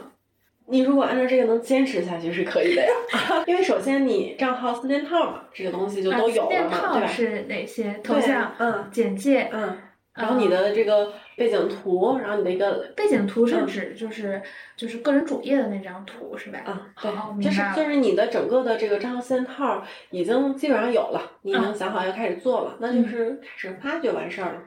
[0.72, 2.90] 你如果按照这个能坚持下去是可以的呀，
[3.46, 7.06] 因为首先你账号四件套嘛，这个东西就都有了嘛，对吧？
[7.06, 8.00] 是哪些？
[8.02, 9.76] 头像、嗯，简介，嗯，
[10.14, 14.40] 然后你的这个背景图，然后你的一个背景图是指就是
[14.74, 16.58] 就是个人主页的那张图是吧？
[16.64, 24.62] 啊，对，就是就是你的整个的这个账号四件套已经基本上有了，你已经想好要开始做了，那就是开始发就完事儿了。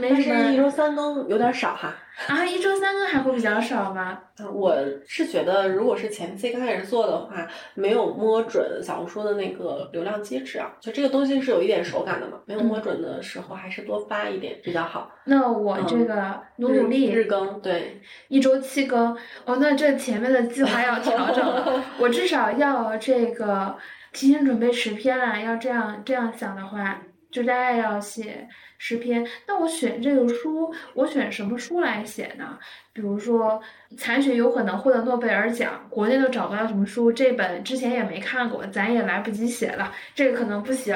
[0.00, 1.94] 但是一周三更有点少哈。
[2.26, 4.18] 啊，一周三更还会比较少吗？
[4.52, 12.38] 我是觉得，如果是前期刚开始做的话，没有摸准小红书的那个流量机制啊，就这个东西是有一点手感的嘛。
[12.44, 15.10] 没有摸准的时候，还是多发一点比较好。
[15.24, 19.16] 那我这个努努力日更，对，一周七更。
[19.46, 21.82] 哦，那这前面的计划要调整了。
[21.98, 23.74] 我至少要这个
[24.12, 25.40] 提前准备十篇啊。
[25.40, 28.46] 要这样这样想的话，就大概要写。
[28.82, 32.58] 诗篇，那我选这个书，我选什么书来写呢？
[32.94, 33.60] 比如说，
[33.98, 40.94] 残雪有可能获得诺贝尔奖，国内都找不到什么书，这本之前也没看过，咱也来不及写了，这个可能不行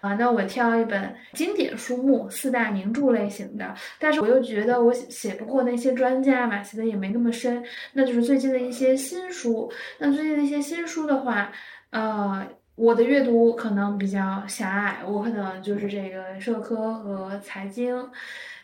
[0.00, 0.14] 啊。
[0.14, 7.60] 那我挑一本经典书目，四大名著类型的，但是我又觉得我写写不过那些专家嘛，写的也没那么深，
[7.94, 9.68] 那就是最近的一些新书。
[9.98, 11.50] 那最近的一些新书的话，
[11.90, 12.46] 呃。
[12.76, 18.06] 我的阅读可能比较狭隘，我可能就是这个社科和财经，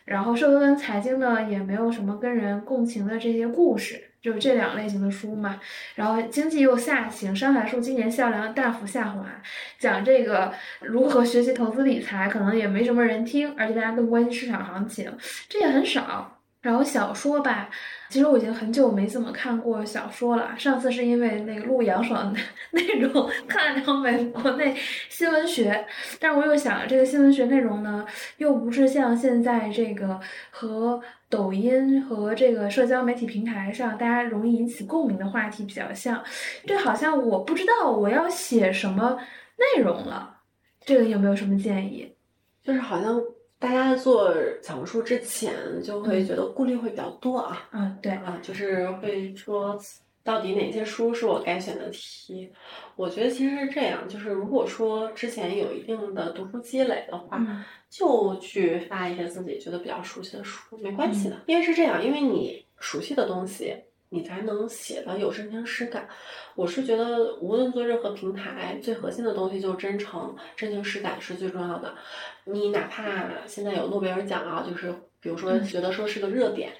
[0.05, 5.59] 然后社科跟财经呢也没有什么跟人共情的这些故事，就这两类型的书嘛。
[5.95, 9.25] 然后经济又下行，上海书今年销量大幅下滑，
[9.79, 15.11] 讲这个如何学习投资理财，可能也没什么人听，而且大家更关心市场行情，
[15.49, 16.29] 这也很少。
[16.61, 17.69] 然后小说吧，
[18.09, 20.53] 其实我已经很久没怎么看过小说了。
[20.57, 22.31] 上次是因为那个录杨爽
[22.71, 24.75] 内容，看了两本国内
[25.09, 25.85] 新闻学，
[26.19, 28.05] 但是我又想，这个新闻学内容呢，
[28.37, 30.19] 又不是像现在这个
[30.51, 36.23] 和抖音和这个社交媒体平台上大家容易引起共鸣的话题比较像，
[36.67, 39.17] 这好像我不知道我要写什么
[39.57, 40.37] 内容了。
[40.85, 42.13] 这个有没有什么建议？
[42.63, 43.19] 就是好像。
[43.63, 49.79] 大家做小红书之前就会觉得顾虑会比较多啊，嗯，对啊，就是会说
[50.21, 52.51] 到底哪些书是我该选的题。
[52.97, 57.41] 我觉得其实是这样，就是如果说之前有一定的读书积累的话，
[57.89, 61.37] 就去发一些自己觉得比较熟悉的书，没关系的。
[61.47, 63.73] 因为是这样，因为你熟悉的东西。
[64.13, 66.07] 你才能写的有真情实感。
[66.53, 71.95] 我是觉得，无论做任何平台，最核心的东西就是真诚、真情实感是最重要的。
[72.43, 76.71] 你哪怕现在有诺贝尔奖啊，就是比如说觉得说是个热点，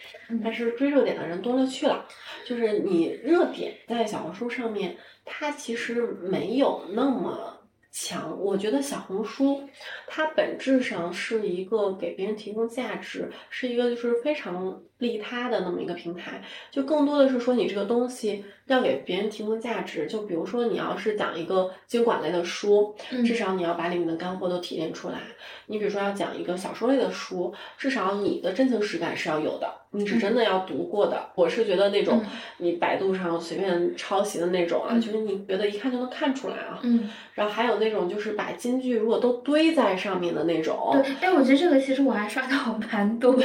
[0.43, 2.05] 但是追热点的人多了去了。
[2.45, 7.52] 就是你热点在小红书上面，它其实没有那么。
[7.93, 9.63] 强，我觉得小红书
[10.07, 18.43] 它本质上是一个给别人提供价值，是一个就是非常利他的那么一个平台，就更多的是说你这个东西。
[18.67, 25.19] 要给别人提供价值，就比如说你要是讲一个经管类的书，至少你要把里面的干货都提炼出来。
[25.65, 31.29] 你比如说要讲一个小说类的书，至少你的真情实感是要有的，你是真的要读过的。
[31.35, 32.21] 我是觉得那种
[32.57, 36.79] 你百度上随便抄袭的那种啊，就是你觉得一看就能看出来啊。
[36.83, 37.09] 嗯。
[37.33, 40.89] 然后还有那种就是把金句如果都堆在上面的那种。
[40.91, 43.43] 对，哎，我觉得这个其实我还刷到 蛮多的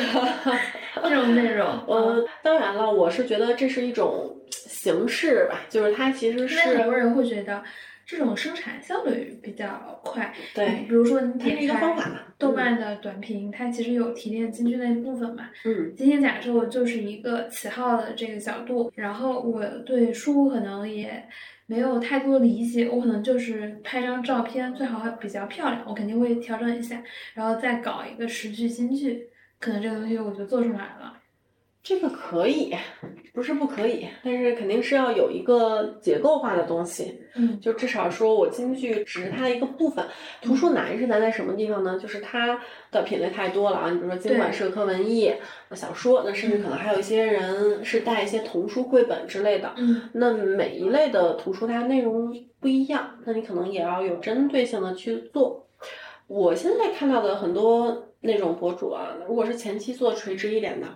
[1.03, 1.67] 这种内容。
[1.89, 4.35] 嗯，当然了，我是觉得这是一种。
[4.51, 7.63] 形式吧，就是它其实是很多人会觉得
[8.09, 10.35] 这种生产效率比较快。
[10.55, 11.95] 对，比如说你点开
[12.39, 15.51] 豆瓣的短评，它其实有提炼京剧那一部分嘛。
[15.67, 21.23] 嗯，今天假设我就是一个起号的这个角度，然后我对书可能也
[21.67, 27.03] 没有太多理解，我可能就是拍张照片，最好比较漂亮，我肯定会调整一下，
[27.35, 29.29] 然后再搞一个十句金句，
[29.61, 31.19] 可能这个东西我就做出来了。
[31.83, 32.75] 这个可以，
[33.39, 37.21] 不是不可以，但是肯定是要有一个结构化的东西。
[37.37, 40.05] 嗯，就至少说我京剧只是它的一个部分。
[40.43, 41.97] 图书难是难在什么地方呢？
[42.03, 42.61] 就是它
[42.91, 43.91] 的品类太多了啊！
[43.93, 45.33] 你比如说经管社科文艺、
[45.71, 49.73] 小说，那甚至可能还有一些人是带一些童书绘本之类的。
[49.77, 55.65] 嗯，那每一类的图书它内容不一样，那你可能也要有针对性的去做。
[56.27, 60.89] 我现在看到的很多那种博主啊，如果是前期做垂直一点的。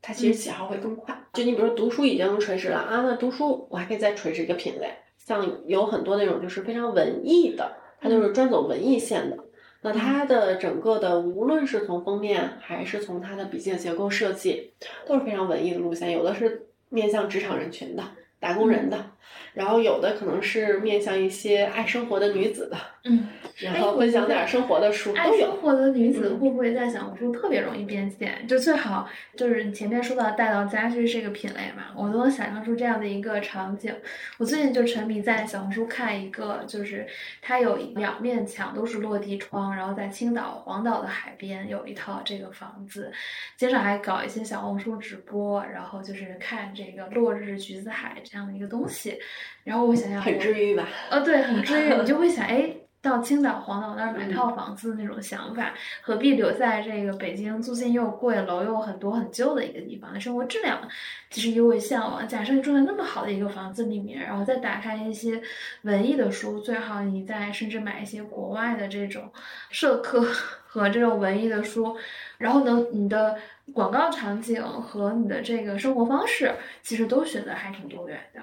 [0.00, 1.16] 它其实起号会更快。
[1.32, 9.36] 就你比如说读书已经垂直了啊，那读书我还可以再垂直一个品类，像有很多那种就是非常文艺的，它就是专走文艺线的。
[9.82, 14.72] 那它的整个的无论是从封面还是从它的笔记的结构设计，
[15.06, 16.10] 都是非常文艺的路线。
[16.10, 18.02] 有的是面向职场人群的。
[18.40, 19.12] 打工人的，
[19.54, 23.28] 然后有的可能是面向一些爱生活的女子的，嗯，
[23.58, 28.46] 然后分享点生活的书，爱生活的女子会不会在小红书特别容易变现？
[28.46, 33.92] 就最好就是你前面说到带到家居这个品类嘛，我都能想象出这样的一个场景。
[34.38, 37.04] 我最近就沉迷在小红书看一个，就是
[37.42, 43.10] 它有两面墙都是落地窗，然后在青岛黄岛的海边有一套这个房子，
[43.56, 48.14] 经常还搞一些小红书直播，然后就是看这个落日橘子海。
[48.30, 49.18] 这样的一个东西，
[49.64, 50.86] 然后我想想，很治愈吧？
[51.10, 51.94] 呃，对，很治愈。
[51.94, 52.70] 你就 会想，哎，
[53.00, 55.72] 到青岛、黄岛那儿买套房子的那种想法，
[56.02, 60.20] 何必留在这个北京，租金又贵，楼又很多，很旧的一个地方？
[60.20, 60.86] 生活质量
[61.30, 62.26] 其实尤为向往。
[62.28, 65.40] 假设你住在那么好的一个房子里面，然后再打开一些
[65.82, 69.32] 文艺的书，最好你再甚至买一些国外的这种
[69.70, 70.20] 社科
[70.66, 71.96] 和这种文艺的书，
[72.38, 73.36] 然后呢，你的。
[73.74, 78.40] 广告场景和你的这个生活方式，其实都选择还挺多元的。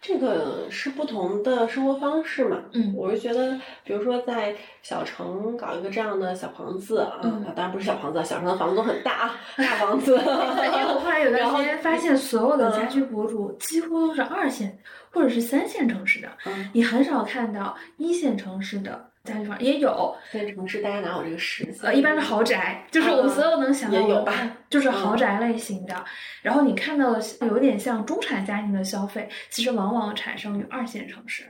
[0.00, 2.62] 这个是不同的生活方式嘛？
[2.72, 7.18] 嗯，我是觉得，比如说在小城搞一个这样的小房子啊，
[7.56, 10.14] 当然不是小房子，小城的房子都很大啊，大房子。
[10.14, 14.78] 因为我后来有段 时间发现，所有的家居博主几乎都是二线
[15.10, 16.28] 或者是三线城市的，
[16.72, 19.07] 你很少看到一线城市的。
[19.24, 21.86] 家具房也有，在城市大家哪有这个实际？
[21.86, 24.32] 呃，一般是豪宅，就是我们所有能想到的有吧，
[24.70, 26.04] 就是豪宅类型的。
[26.40, 31.44] 然后你看到的有点像中产家庭的消费，其实往往产生于二线城市。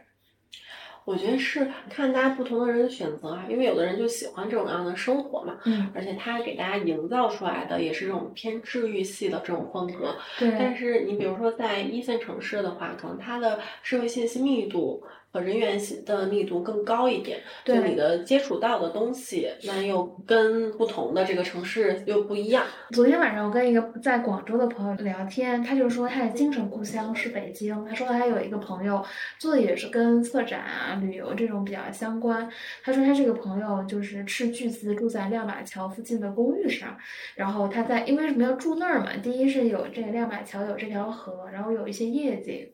[1.04, 10.16] 我觉得是看大家不同的人的选择啊，因为有的人就喜欢这种样的生活嘛，嗯，而且他给大家营造出来的也是这种偏治愈系的这种风格。
[10.38, 15.02] 对，但是你比如说在一线城市的话，可能它的社会信息密度。
[15.30, 22.64] 和人员的密度更高一点，就你的接触到的东西，那又跟不同的这个城市又不一样。
[22.90, 27.84] 昨天晚上我跟一个在广州的朋友聊天，他就说他的精神故乡是北京。
[27.84, 29.04] 他说他有一个朋友
[29.38, 32.48] 做的也是跟策展啊、旅游这种比较相关。
[32.82, 36.96] 他说他这个朋友就是斥巨资住在亮马桥附近的公寓上，
[37.34, 39.10] 然后他在因为什么要住那儿嘛？
[39.22, 42.72] 第一是有这个亮马桥有这条河，然后有一些业绩。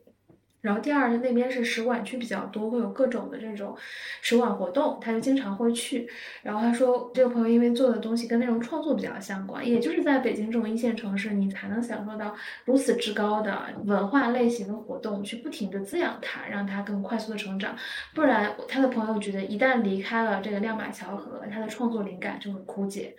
[0.65, 3.73] 然后第二是那边是使馆区比较多，会有各种的这种
[4.21, 6.09] 使馆活动，他就经常会去。
[6.41, 12.35] 然后他说，这个朋友因为做的东西跟内容创作比较相关，也就是在北京这种一线城市，你才能享受到
[12.65, 17.75] 如此之高的文化类型的活动，去不停的滋养它，让它更快速的成长。
[18.13, 23.15] 不然，他的朋友觉得一旦离开了这个亮马桥河，他的创作灵感就会枯竭。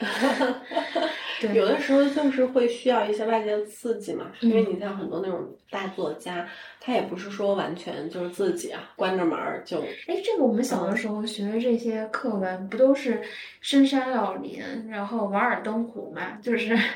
[1.54, 6.46] 有的时候就是会需要一些外界的刺激嘛，因为你像很多那种大作家，
[6.80, 9.80] 他也不是说完全就是自己啊关着门儿就。
[10.06, 13.22] 哎，这个我们小的时候学的这些课文，不都是
[13.60, 16.38] 深山老林，然后瓦尔登湖嘛？
[16.42, 16.78] 就是。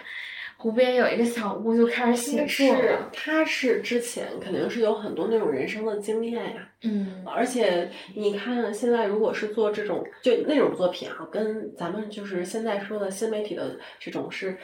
[0.57, 3.11] 湖边有一个小屋，就开始写作了。
[3.13, 14.57] 他是之前肯定是有很多那种人生的经验呀，嗯，而且你看现在如果是做这种就那种作品啊，跟咱们就是现在说的新媒体的这种是。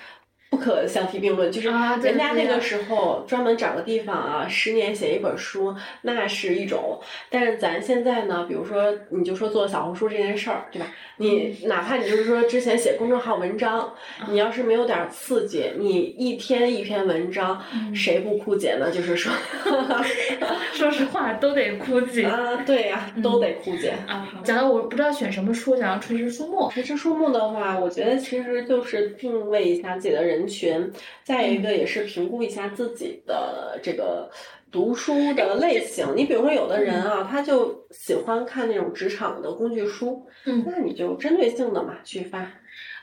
[0.51, 1.69] 不可相提并论，就是
[2.03, 5.73] 人家那个时候专门找个地方啊，十年写一本书，
[6.03, 7.01] 那是一种。
[7.31, 10.89] 但是咱现在呢，比如说你就说做小红书这件事儿，对吧？
[11.19, 13.95] 你哪怕你就是说之前写公众号文章，
[14.29, 17.63] 你要是没有点刺激，你一天一篇文章，
[17.95, 18.91] 谁不枯竭呢？
[18.91, 19.33] 就是说
[20.75, 24.29] 说实话都得枯竭啊，对呀，都得枯竭啊。
[24.43, 30.40] 讲到我不知道选什么书，讲到垂直书目，垂直书目的话，我觉得其实就是定位一下自己的人。
[30.41, 30.91] 人群，
[31.23, 34.31] 再一个也是评估一下自己的这个
[34.71, 36.15] 读书的类型。
[36.17, 42.51] 你比如说，有的人啊，他就喜欢看那种职场的工具书，嗯，那你就针对性的嘛去发。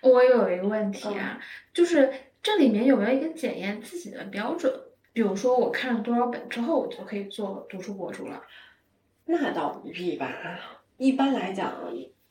[0.01, 1.39] 我有一个问题啊，
[1.73, 2.11] 就是
[2.41, 4.73] 这里面有没有一个检验自己的标准？
[5.13, 8.41] 比如说我看了多少本之后，我就可以做读书博主了？
[9.25, 10.33] 那倒不必吧，
[10.97, 11.73] 一般来讲。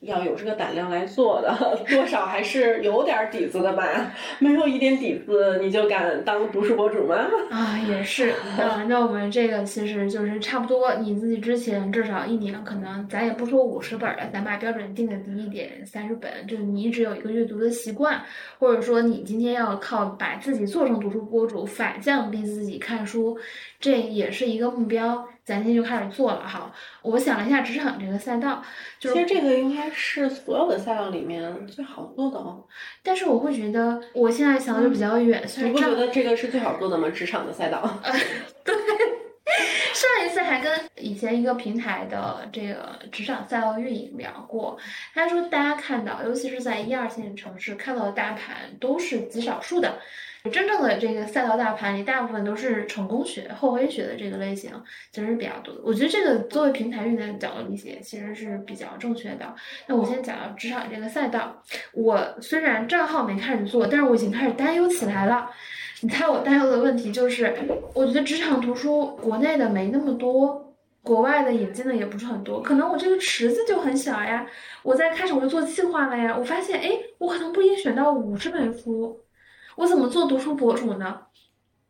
[0.01, 1.51] 要有这个胆量来做的，
[1.89, 4.11] 多少还是有点底子的吧？
[4.37, 7.15] 没有一点底子，你就敢当读书博主吗？
[7.49, 8.29] 啊，也是
[8.59, 8.85] 啊。
[8.87, 16.31] 那我们这个其实就是差不多，你自己之前至少一年，可能咱也不说五十本了，咱把标准定的低一点，三十本。
[16.47, 18.21] 就是你一直有一个阅读的习惯，
[18.59, 23.35] 或者说你今天要靠把自己做成读书博主，反向逼自己看书，
[23.79, 25.27] 这也是一个目标。
[25.47, 26.69] 咱今天就开始做了哈。
[27.01, 28.61] 我想了一下，职场这个赛道，
[28.99, 32.65] 就是其实这个应该是所有的赛道里面最好做的哦。
[33.01, 35.41] 但是我会觉得，我现在想的就比较远。
[35.59, 37.09] 你不觉得这个是最好做的吗？
[37.09, 37.81] 职场的赛道。
[38.65, 38.75] 对。
[39.93, 44.77] 上一次还跟以前一个平台的这个职场赛道运营聊过，
[45.13, 49.99] 他说大家看到，尤其是在一二线城市看到的大盘都是极少数的。
[50.49, 54.71] 真正的这个赛道大盘里，大部分都是成功学、厚黑学的这个类型，
[55.11, 55.81] 其实是比较多的。
[55.83, 59.55] 我觉得这个作为平台运营的角度理解，其实是比较正确的。
[59.87, 61.61] 那我先讲到职场这个赛道，
[61.93, 65.49] 我虽然账号没开始做，但是我已经开始担忧起来了。
[66.01, 67.53] 你猜我担忧的问题就是，
[67.93, 74.45] 我觉得职场图书国内的没那么多，国外的引进的也不是很多，可能我这个池子就很小呀。
[74.83, 79.19] 我在开始我就做计划了呀，我发现，哎，我可能不一定选到五十本书。
[79.77, 81.21] 我怎么做读书博主呢？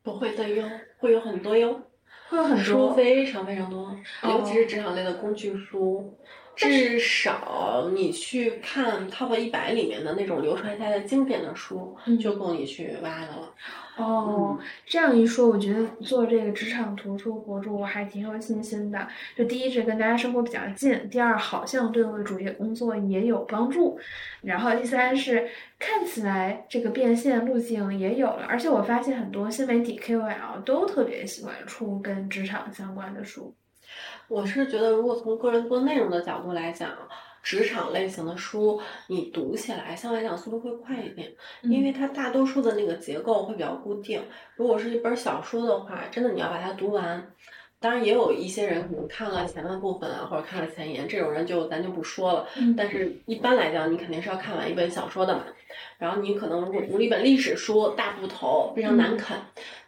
[0.04, 1.84] 不会的哟，会有很多哟，
[2.28, 2.64] 会有很多。
[2.64, 6.18] 书非常非常多，尤其是职场类的工具书，
[6.58, 13.54] 至少你去看 top 一百里面的那种流传下来的经典的书，就够你去挖的了。
[13.96, 19.08] 哦，这样一说，我觉得做这个职场图书博主我还挺有信心的。
[19.36, 24.00] 就第一是跟大家生活比较近，第二好像对我的主业工作也有帮助，
[24.42, 25.48] 然后第三是
[25.78, 33.54] 看起来这个变现路径也有了，而且我发现很多新媒体 KOL 都特别喜欢出跟职场相关的书。
[34.28, 36.90] 我是觉得，如果从个人做内容的角度来讲。
[37.44, 44.22] 职场类型的书，你读起来相对来讲速度会快一点，因为它大多数的那个结构会比较固定。
[44.58, 47.32] 如果是一本小说的话，真的你要把它读完。
[47.80, 52.48] 当然，也有一些人可能看了前半部分啊，或者看了前言，这种人就咱就不说了。
[52.76, 55.44] 但是一般来讲，你肯定是要看完一本小说的嘛。
[56.00, 59.38] 然后你可能如果读了一本历史书，大部头非常难啃。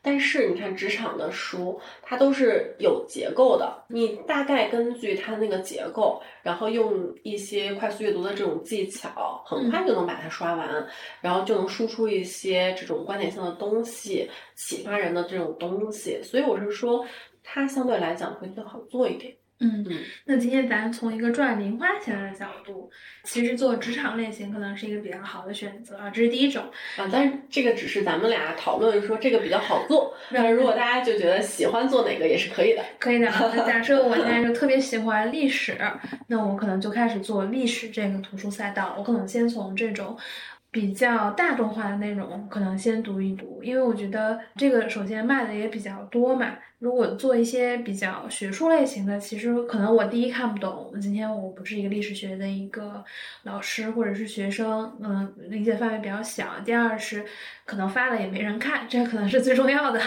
[0.01, 10.87] 但是你看职场的书，它都是有结构的，你大概根据它那个结构，然后用一些快速阅读的这种技巧，很快就能把它刷完，
[11.21, 16.21] 然后就能输出一些这种观点性的东西，启发人的这种东西。
[16.21, 17.03] 所以我是说。
[17.51, 19.33] 它相对来讲会更好做一点。
[19.61, 22.89] 嗯嗯，那今天咱从一个赚零花钱的角度，
[23.25, 26.63] 其实做职场类型可能是一个比较好的选择啊，这是第一种
[26.95, 27.09] 啊。
[27.11, 32.81] 但是这个只是咱们俩讨论说这个比较好做，那如果大家就觉得喜欢做哪个也是可以的。
[32.99, 33.27] 可以的。
[33.67, 35.77] 假设我现在就 特别喜欢历史，
[36.27, 40.17] 那我可能就开始做历史这个图书赛道，我可能先从这种。
[40.71, 46.55] 比较大众化的内容，可能先读一读，因为我觉得这个首先卖的也比较多嘛。
[46.79, 50.93] 如果做一些比较学术类型的，其实可能我第一看不懂。
[51.01, 53.03] 今天我不是一个历史学的一个
[53.43, 56.45] 老师或者是学生，嗯，理解范围比较小。
[56.63, 57.25] 第二是
[57.65, 59.99] 可能发了也没人看，这可能是最重要的。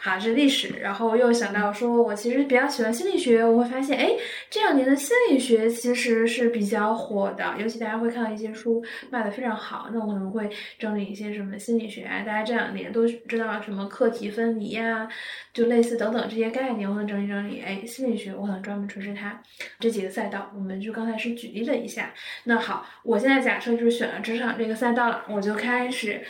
[0.00, 0.76] 好，是历史。
[0.80, 4.16] 然后又想到说，我其实比较喜欢心理学，我会发现，哎，
[4.48, 9.90] 这两年的心理学其实是比较火的，尤其大家会看到一些书卖的非常好。
[9.92, 10.48] 那我可能会
[10.78, 15.06] 整理一些什么心理学啊，大家这两年都知道什么课题分离呀，
[15.52, 16.13] 就类似等。
[16.14, 17.60] 等这些概念，我能整理整理。
[17.60, 19.42] 哎，心理学我可能专门垂直它。
[19.78, 22.12] 这几个赛道，我们就刚才是举例了一下。
[22.44, 26.22] 那好，我现在假设就是选了职场这个赛道了，我就开始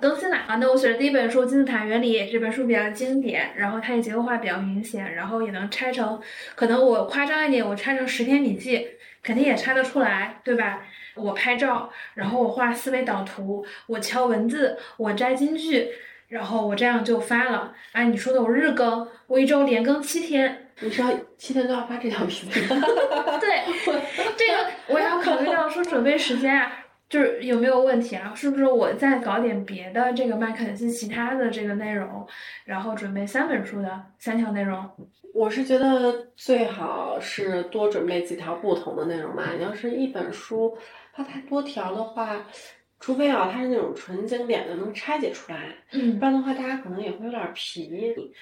[0.00, 0.56] 更新了啊。
[0.56, 6.20] 那我选的第一本书《金字塔原理》，这本书比较经典，然后它也结构化比较明显，然后也能拆成，
[6.54, 8.86] 可能我夸张一点，我拆成十篇笔记，
[9.22, 10.82] 肯定也拆得出来，对吧？
[11.14, 15.88] 我拍照，然后我画思维导图，我敲文字，我摘金句。
[16.32, 22.80] 然后我这样就发了，哎，你说的我日更，我一周连更七天，你知道七天都要发这条评论？
[23.38, 23.62] 对，
[24.34, 26.72] 这个我要考虑到说准备时间啊，
[27.06, 28.32] 就是有没有问题啊？
[28.34, 32.26] 是不是我再搞点别的这个麦肯锡其他的这个内容，
[32.64, 34.90] 然后准备三本书的三条内容？
[35.34, 39.50] 我是觉得最好是多准备几条不同的内容吧。
[39.54, 40.78] 你要是一本书
[41.14, 42.46] 发太多条的话。
[43.02, 47.82] 除非啊，它是那种纯经典的，能拆解出来，嗯，不然的话，大家可能也会有点疲。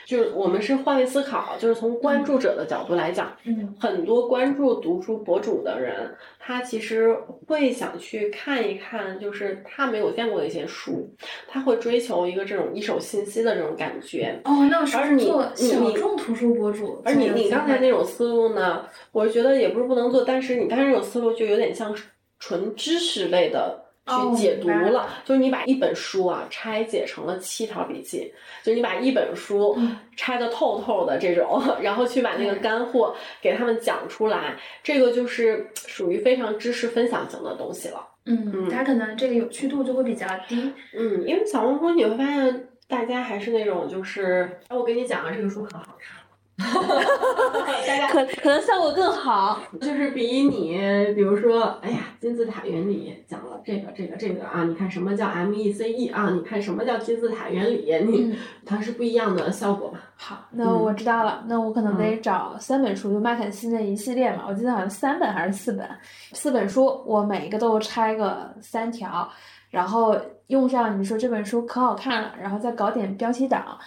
[0.05, 11.11] 就是我们是换位思考，就是从关注者的角度来讲，嗯，很多关注读书博主的人，他其实会想去看一看，就是他没有见过的一些书，
[11.49, 14.39] 他会追求一个这种一手信息的这种感觉。
[14.45, 21.97] 哦，那是而你做小众图书博主，而你你刚才那种思路呢，我觉得也不是不能做，但是你刚才那种思路就有点像
[22.39, 23.87] 纯知识类的。
[24.07, 28.33] 去解读了，就是你把一本书啊拆解成了七条笔记，
[28.63, 29.79] 就你把一本书
[30.17, 38.07] 拆的透透的这种， 然后去把那个干货给他们讲出来，这个就是属于非常知识分享型的东西了。
[38.27, 40.73] 嗯，它可能这个有趣度就会比较低。
[40.97, 46.19] 嗯，因为小红书你会发现，大家还是那种就是，哎，我跟你讲啊，这个书很好看。
[46.61, 50.77] 大 家可可能效果更好，就是比你，
[51.15, 56.31] 比如说，哎呀，金字塔原理讲了这个这个这个啊，你看什么叫 M E C E 啊？
[56.31, 57.93] 你看什么叫金字塔原理？
[58.07, 58.37] 你
[58.67, 59.99] 它是不一样的效果嘛？
[60.17, 65.89] 好，那我知道了，那我可能得找三本书，就麦肯锡那一系列嘛，我记得好像三本还是四本，
[66.33, 69.29] 四本书，我每一个都拆个三条，
[69.71, 70.15] 然后
[70.49, 73.79] 用上你说这本书可好看了，然后再搞点标题党。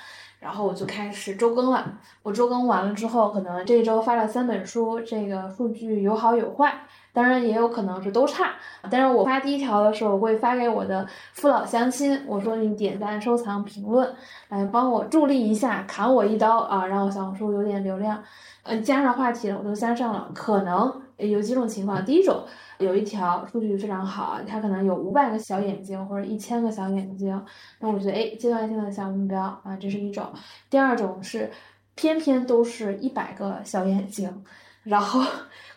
[0.43, 1.97] 然后我就开始周更了。
[2.21, 6.81] 我周更完了之后，可能这一周发了三本书，这个数据有好有坏，
[7.13, 8.51] 当然也有可能是都差。
[8.91, 14.13] 但是我发第一条的时候，我会发给我的父老乡亲，我说你点赞、收藏、评论，
[14.49, 18.21] 来帮我助力一下，砍我一刀啊，让我小红书有点流量。
[18.63, 20.29] 嗯，加上话题了，我都加上了。
[20.33, 22.43] 可能有几种情况，第一种。
[22.83, 27.45] 有一条数据非常好，它可能有五百个小眼睛或者一千个小眼睛，
[27.79, 30.25] 那我觉得哎，阶段性的小目标啊，这是一种。
[30.69, 31.49] 第二种是
[31.95, 34.43] 偏偏都是一百个小眼睛，
[34.83, 35.21] 然后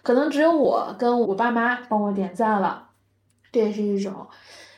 [0.02, 2.88] 可能只有我跟我爸妈帮我点赞了，
[3.52, 4.26] 这也是一种。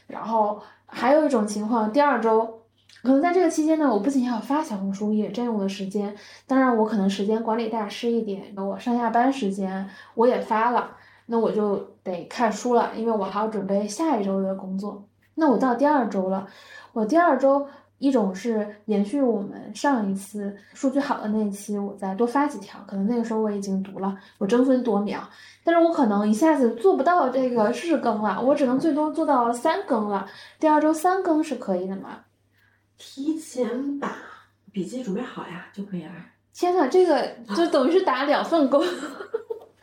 [0.07, 2.63] 然后还有一种情况，第二周
[3.03, 6.17] 可能在这个期间呢，我不仅要发小红书，也占用了时间。
[6.47, 10.97] 当然，我可能时间管理大师一点，我上下班时间我也发了。
[11.31, 15.07] 那我就得看书了，因为我还要准备下一周的工作。
[15.35, 16.49] 那我到第二周了，
[16.93, 17.69] 我第二周
[17.99, 25.21] 一种是延续我们上一次数据好的那一期，我再多发几条，可能那个时候我已经读了，我争分夺秒。
[25.63, 30.27] 但是我可能一下子做不到这个日更了，我只能最多做到三更了。
[30.59, 32.21] 第二周三更是可以的吗？
[32.97, 34.17] 提前把
[34.73, 36.13] 笔记准备好呀，就可以了。
[36.55, 38.83] 天呐，这个就等于是打两份工。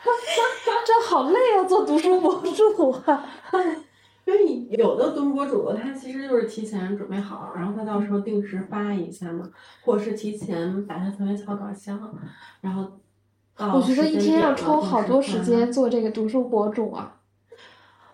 [0.86, 3.26] 这好累啊，做读书博主啊！
[4.26, 9.50] 因为有的读书博主他其实就是提前准备好，然后他到时候定时发一下嘛，
[9.84, 12.14] 或者是提前把它存为草稿写好，
[12.62, 12.92] 然后
[13.74, 17.18] 我觉得一天要抽好多时间做这个读书博主啊。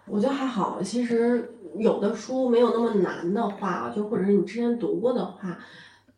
[0.05, 5.57] 我觉得还好，其实有的书没有那么难的话，就或者是你之前读过的话，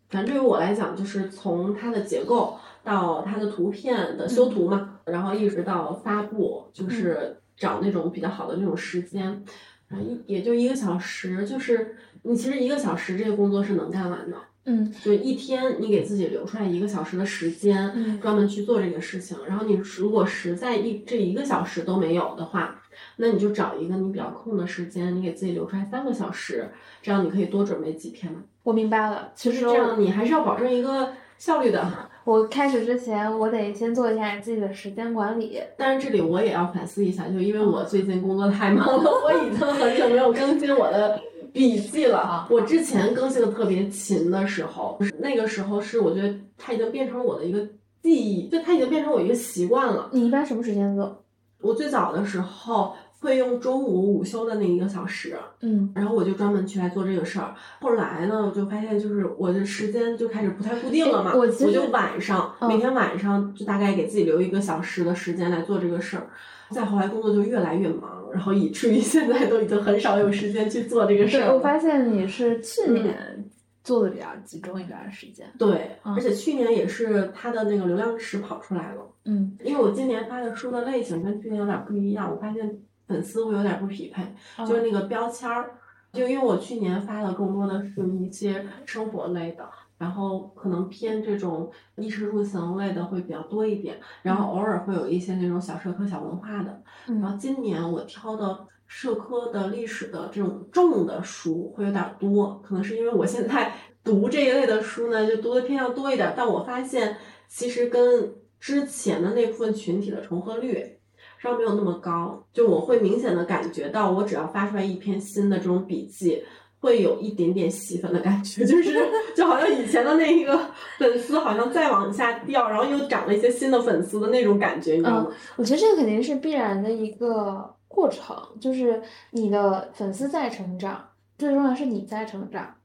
[0.10, 2.58] 反正对于我来讲，就是从它的结构。
[2.86, 9.44] 到它的图片的修图嘛，然后一直到发布，就是找那种比较好的那种时间，
[9.88, 22.82] 然后也就一个小时，就是你其实一个小时这个工作是能干完的，嗯，就一天你给自己留出来一个小时的时间，专门去做这个事情，然后你如果实在一这一个小时都没有的话，
[23.18, 26.70] 那你就找一个你比较空的时间，你给自己留出来三个小时，
[27.02, 28.42] 这样你可以多准备几天嘛。
[28.64, 32.10] 我明白了，其实这样你还是要保证一个效率的。
[32.26, 35.60] 我开始之前，我得先做一下自己的时间管理。
[35.78, 41.20] 但是这里我也要反思一下，就因为我最近工作太忙了，我已经很久没有更新我的
[41.52, 42.48] 笔记了。
[42.50, 47.60] 我之前更新的特别勤的时候，那个时候是我觉得它已经变成我的一个
[48.02, 50.10] 记忆，就它已经变成我一个习惯了。
[50.14, 51.24] 你一般什么时间做？
[51.62, 52.94] 我最早的时候。
[53.24, 57.56] 会用中午午休的那一个小时，嗯，然后我就专门去来做这个事儿。
[57.80, 66.28] 后来呢，我就发现就是我的时间就开始不太固定了嘛，我就晚上每天晚上就大概给自己留一个小时的时间来做这个事儿。
[66.70, 71.54] 再后来工作就越来越忙，然后以至于现在都已经很少有时间去做这个事儿。
[71.54, 73.46] 我发现你是去年
[73.84, 82.80] 做的比较集中一段时间，对，而且去年也是它的那个流量池跑出来了，嗯，因为我今年发的书的类型跟去年有点不一样，我发现。
[83.08, 84.24] 粉丝会有点不匹配，
[84.66, 85.72] 就是那个标签儿，
[86.12, 96.82] 就因为我去年发的更多的是一些生活类的，然后可能偏这种衣食住行类的会比较多一点，然后偶尔会有一些那种小社科、小文化的。
[97.06, 103.74] 然后今年我挑的社科的历史的这种重的书会有点多，可能是因为我现在
[104.04, 111.00] 读这一类的书呢，就读的偏向多一点，但我发现其实跟之前的那部分群体的重合率。
[111.44, 116.42] 稍微没有那么高，就我会明显的感觉到，我只要发出来一篇新的这种笔记。
[116.80, 118.94] 会有一点点细分的感觉， 就是
[119.34, 120.60] 就好像以前的那一个
[120.98, 125.32] 粉丝好像再往下掉，然后又涨了一些新的粉丝的那种感觉，你知道吗？
[125.56, 131.02] 我觉得这个肯定是必然的一个过程，就是你的粉丝在成长，
[131.38, 132.76] 最重要是你在成长，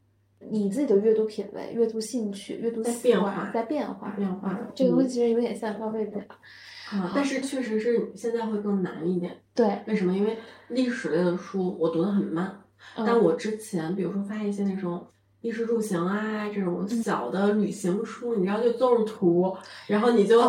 [0.49, 4.57] 你自己的阅读品味、阅读兴趣、阅读习惯在变化，变化。
[4.77, 6.23] 这个东西其实有点像消费品
[6.91, 9.37] 啊，但是确实是现在会更难一点。
[9.55, 10.17] 对，为什么？
[10.17, 12.61] 因为历史类的书我读的很慢。
[12.97, 15.05] 但我之前，比如说发一些那种
[15.41, 19.55] 衣食住行啊这种小的旅行书，你知道就都是图，
[19.89, 20.41] 然后你就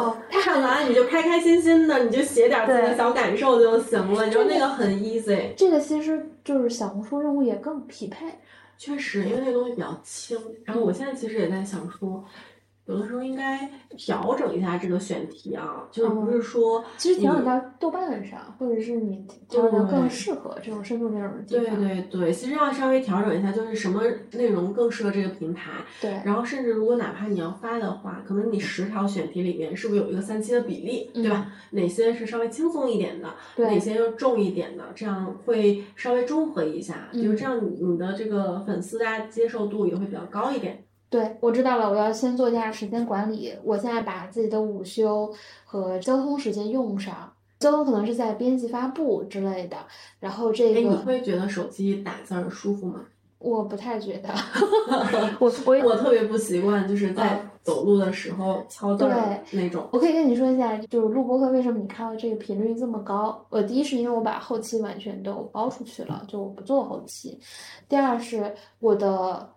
[0.43, 5.53] 看完你就开开心心的，你就写点自己的小感受就行了，你知道那个很 easy。
[5.57, 8.25] 这个其实就是小红书任务也更匹配。
[8.77, 10.37] 确实，因为那个东西比较轻。
[10.63, 12.23] 然后我现在其实也在想说。
[12.89, 21.79] 有的时候应该调整一下这个选题啊，就是不是说，其实调整到豆瓣上，或者是你调整更适合这种深度内容的地方。
[21.79, 25.69] 对对对，其实要稍微调整一下，就是什么内容更适合这个平台。
[26.01, 26.19] 对。
[26.25, 31.51] 然后甚至如果哪怕你要发的话，可能你十条选题里面是不是有一个三七的比例，对吧？
[31.69, 40.83] 哪些是稍微轻松一点的，哪些又重一点的，这样会稍微中和一下，就是这样，你的这个粉丝大家接受度也会比较高一点。
[41.10, 43.51] 对，我知道了，我要先做一下时间管理。
[43.64, 45.34] 我现在把自己的午休
[45.66, 49.78] 和交通时间用上，交通可能是在编辑发布之类的。
[50.20, 53.01] 然后这个，你会觉得手机打字舒服吗？
[53.39, 54.30] 我不太觉得，
[55.39, 59.07] 我我我特别不习惯，就是在走路的时候敲字
[59.51, 59.88] 那种。
[59.91, 63.43] 我可以跟你说一下，就是录播课为什么你看到这个频率这么高？
[63.49, 67.39] 我第一是因为我把后期完全都包出去了，就我不做后期。
[67.88, 69.49] 第二是我的。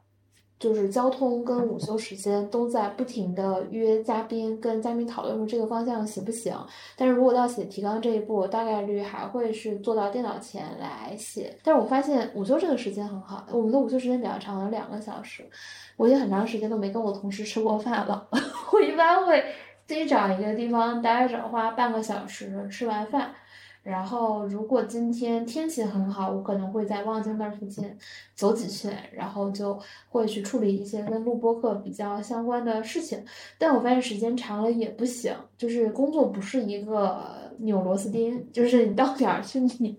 [0.63, 6.57] 就是交通跟午休时间都在不停的约嘉宾，跟嘉宾讨论说这个方向行不行。
[6.97, 11.53] 但是如果到写提纲这一步，大概率还会是坐到电脑前来写。
[11.65, 15.45] 但是我发现午休这个时间很好，我们的午休时间比较长，有两个小时。
[15.97, 18.29] 我已经很长时间都没跟我同事吃过饭了。
[18.73, 19.45] 我一般会
[19.89, 23.35] 自己找一个地方待着，花半个小时吃完饭。
[23.83, 27.93] 然后，如果今天天气很好，我可能会在望京那附近
[28.33, 29.77] 走几圈，然后就
[30.09, 33.25] 会去处理一些跟录播课比较相关的事情。
[33.59, 39.99] 但我发现时间长了也不行，就是工作不是一个扭螺丝钉，就是你到点儿去拧，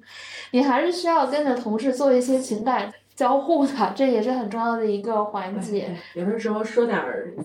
[0.51, 5.93] 你还是需要跟着同事做一些情感交互的，这也是很重要的一个环节。
[6.15, 6.97] 有的时候说点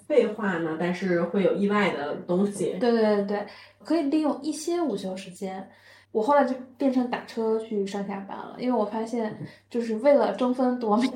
[0.07, 2.77] 废话呢，但是会有意外的东西。
[2.79, 3.47] 对对对对，
[3.83, 5.69] 可以利用一些午休时间。
[6.11, 9.39] 我后来就变成打车去上下班了，因为我发现
[9.69, 11.11] 就是为了争分夺秒，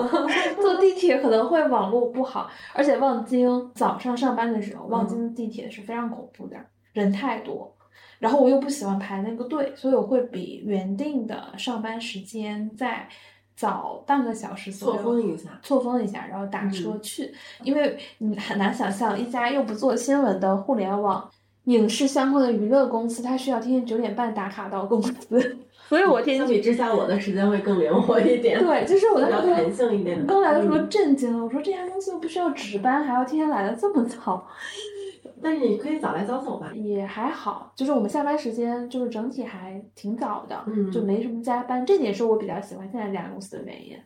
[0.60, 6.56] 坐地铁可能会网络不好，而且望京早上上班的时候，望京地铁是非常恐怖的，
[6.92, 7.74] 人太多，
[8.18, 13.08] 然后我又不喜欢排那个队，所以我会比原定的上班时间再
[13.56, 17.32] 早半个小时左右，错峰一下，错峰一下，然后打车去，
[17.62, 21.28] 因为你很难想象一家又不做新闻的互联网。
[21.64, 25.56] 影视相关的娱乐公司，它需要天天九点半打卡到公司，
[25.88, 26.38] 所以我天天。
[26.38, 28.58] 相比之下，我的时间会更灵活一点。
[28.62, 30.26] 对，就是我的比较弹性一点。
[30.26, 34.46] 刚来的时候震惊了，我说这家公司又不需要值班，还要天天来的这么早。
[35.42, 36.70] 但是你可以早来早走吧。
[36.74, 43.96] 也还好，就是我们下班时间就是整体还挺早的，嗯，就没什么加班，这点是我比较喜欢现在这家公司的原因。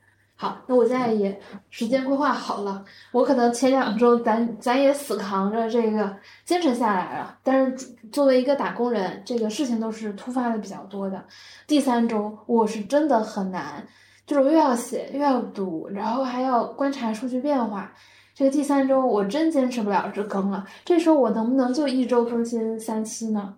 [0.41, 1.37] 好，那我现在也
[1.69, 2.85] 时间规划好了。
[3.11, 7.73] 我可能前两周咱咱也死扛着这个坚持下来了，但是
[8.13, 11.25] 作为一个打工人，这个事情都是突发的比较多的。
[11.67, 13.85] 第三周我是真的很难，
[14.29, 17.93] 就是又要写又要读，然后还要观察数据变化。
[18.33, 20.65] 这个第三周我真坚持不了日更了。
[20.85, 23.57] 这时候我能不能就一周更新三期呢？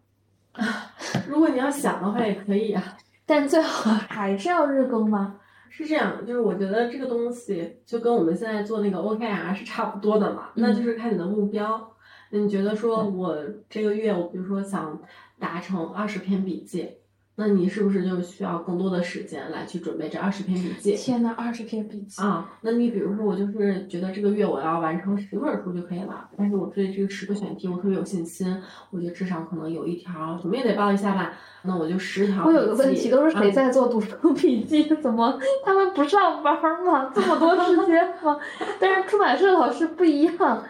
[0.53, 0.91] 啊，
[1.29, 5.37] 如果你要想的话也可以啊， 但最好还是要日更吗？
[5.71, 11.91] 是这样，就是我觉得这个东西就跟我们现在做那个 OKR 是差不多的嘛，那就是看你的目标。
[12.31, 13.37] 那你觉得说我
[13.69, 15.01] 这个月我比如说想
[15.39, 16.91] 达成二十篇笔记。
[17.37, 20.95] 那你是不是就需要更多的时间来去准备这二十篇笔记？
[20.95, 22.53] 天呐，二十篇笔记啊！
[22.61, 28.55] 那你比如说，我就是觉得这个月我要完成十本书就可以了，但是我对这个十个选题我特别有信心，
[28.91, 31.33] 我觉得至少可能有一条怎么也得报一下吧。
[31.63, 32.45] 那我就十条。
[32.45, 34.85] 我有个问题，都是谁在做读书笔记？
[34.97, 36.55] 怎么他们不上班
[36.85, 37.11] 吗？
[37.15, 38.39] 这么多时间吗？
[38.79, 40.63] 但是出版社老师不一样，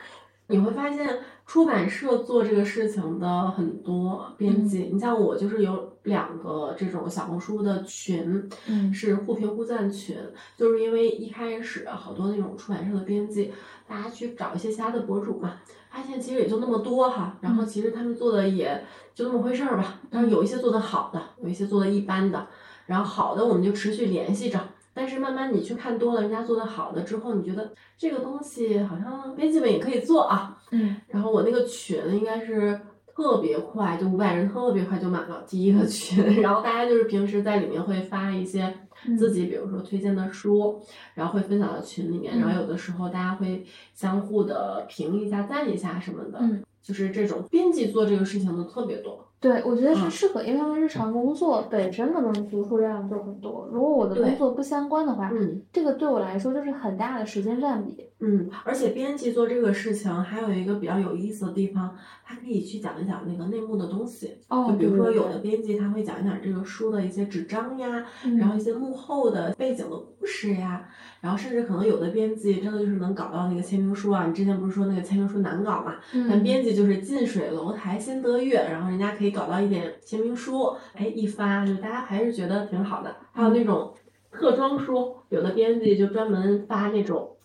[0.46, 1.18] 你会发现。
[1.50, 8.48] 出版社做这个事情的很多编辑，你像我就是有两个这种小红书的群，
[8.94, 10.16] 是互评互赞群，
[10.56, 13.50] 就是因为一开始好多那种出版社的编辑，
[13.88, 15.54] 大家去找一些其他的博主嘛，
[15.90, 22.46] 发现其实也就那么多哈，然后其实他们做的也就那么回事儿吧，但是有一些做的好的，有一些做的一般的，
[22.86, 24.60] 然后好的我们就持续联系着。
[24.92, 30.59] 但是慢慢你去看多了人家做的好的之后，你觉得这个东西好像编辑们也可以做啊。
[30.70, 30.96] 嗯。
[31.08, 32.80] 然后我那个群应该是
[33.14, 36.24] 特别快，就五百人特别快就满了第一个群。
[36.40, 38.72] 然后大家就是平时在里面会发一些
[39.18, 40.80] 自己，比如说推荐的书，
[41.14, 42.38] 然后会分享到群里面。
[42.38, 43.64] 然后有的时候大家会
[43.94, 46.38] 相互的评一下、赞一下什么的。
[46.40, 46.62] 嗯。
[46.82, 49.29] 就是这种编辑做这个事情的特别多。
[49.40, 53.66] 对，我觉得是适合，因为他们日常工作本身可能读书量就很多。
[53.72, 58.06] 如果我的工作不相关的话，嗯，这个对我来说就是很大的时间占比。
[58.22, 64.36] 嗯，而且编辑做这个事情还有一个比较有意思的地方，他可以去讲一讲那个内幕的东西。
[64.48, 68.04] 哦，就比如说有的编辑他会讲一讲这个书的一些纸张呀，
[68.38, 70.86] 然后一些幕后的背景的故事呀，
[71.22, 74.26] 然后甚至可能有的编辑真的就是能搞到那个签名书啊。
[74.26, 75.94] 你之前不是说那个签名书难搞嘛？
[76.28, 83.16] 但编辑就是近水楼台先得月，然后人家可以搞到一点签名书，哎，一发就大家还是觉得挺好的。
[83.32, 83.94] 还有那种
[84.30, 87.36] 特装书，有的编辑就专门发那种。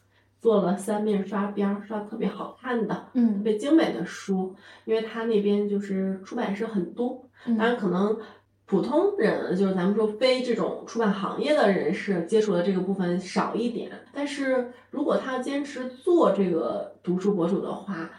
[0.41, 8.15] 做了三面刷边，刷特别好看的，嗯，特别精美的书，因为他那边就是出版社很多，当然可能
[8.67, 18.11] 普通人就是咱们说非这种出版行业的人士接触的这个部分少一点，但是如果他坚持做这个读书博主的话，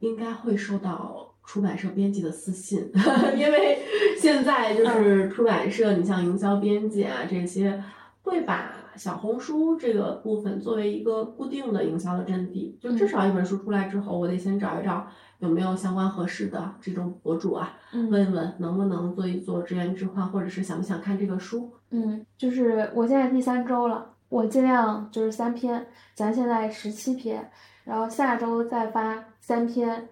[0.00, 2.90] 应该会受到出版社编辑的私信，
[3.36, 3.78] 因为
[4.18, 7.82] 现在就是出版社，你像营销编辑啊这些
[8.22, 8.72] 会把。
[8.94, 15.06] 小红书这个部分作为一个固定的营销的阵地，就至少一本书出来之后，我得先找一找
[15.38, 17.74] 有没有相关合适的这种博主啊，
[18.10, 21.72] 问一问能不能做一做资源置换，或者是想不想看这个书。
[21.88, 27.50] 嗯，就是我现在第三周了，我尽量就是三篇，咱现在十七篇，
[27.84, 30.06] 然后下周再发三篇。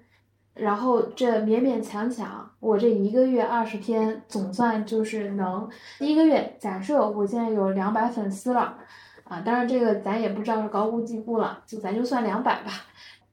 [0.55, 6.57] 然后这勉勉强强，我这一个月二十篇，总算就是能第一个月。
[6.59, 8.76] 假设我现在有两百粉丝了，
[9.24, 12.70] 啊，当然这个咱也不知道是高估低估了，就咱就算两百吧。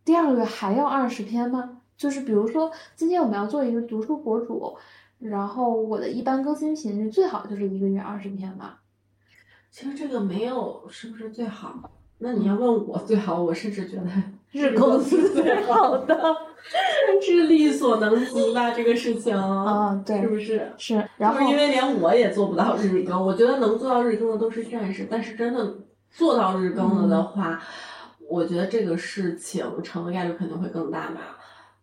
[0.06, 1.82] 第二个月还要二十篇吗？
[1.98, 4.78] 就是比如说今天我们要做一个读书博主，
[5.20, 8.80] 然后我的一般更新频率最好就是一个月二十篇吧。
[9.72, 11.92] 其实这个没有是不是最好？
[12.20, 14.06] 那你要问我最好，我甚至觉得
[14.52, 16.16] 日更是最好的。
[17.22, 20.72] 是力所能及吧，这个事情啊，对，是不是？
[20.78, 25.76] 是，然后因为连我也做不到日更，我觉得能做到日更的都是战士，但是真的
[26.10, 27.60] 做到日更了的话，
[28.30, 31.38] 我觉得这个事情成的概率肯定会更大吧。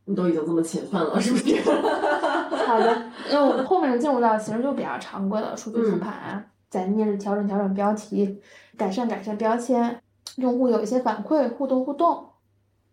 [0.07, 1.57] 你都已经这么勤奋了，是不是？
[2.67, 8.39] 好的，那我们 后面进入到其实就比较常规的数据复盘，在面试调整调整标题，
[8.77, 9.99] 改善改善标签，
[10.37, 12.23] 用户有一些反馈，互动互动。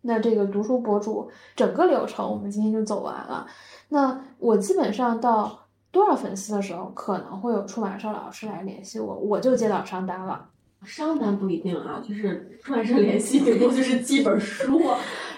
[0.01, 3.47] 那这个读书博主整个流程我们今天就走完了。
[3.89, 10.49] 那我基本上到多少粉丝的时候，可能会有出版社老师来联系我，我就接到商单了。
[10.83, 14.81] 商单不一定啊，就是出版社联系顶多就是寄本书，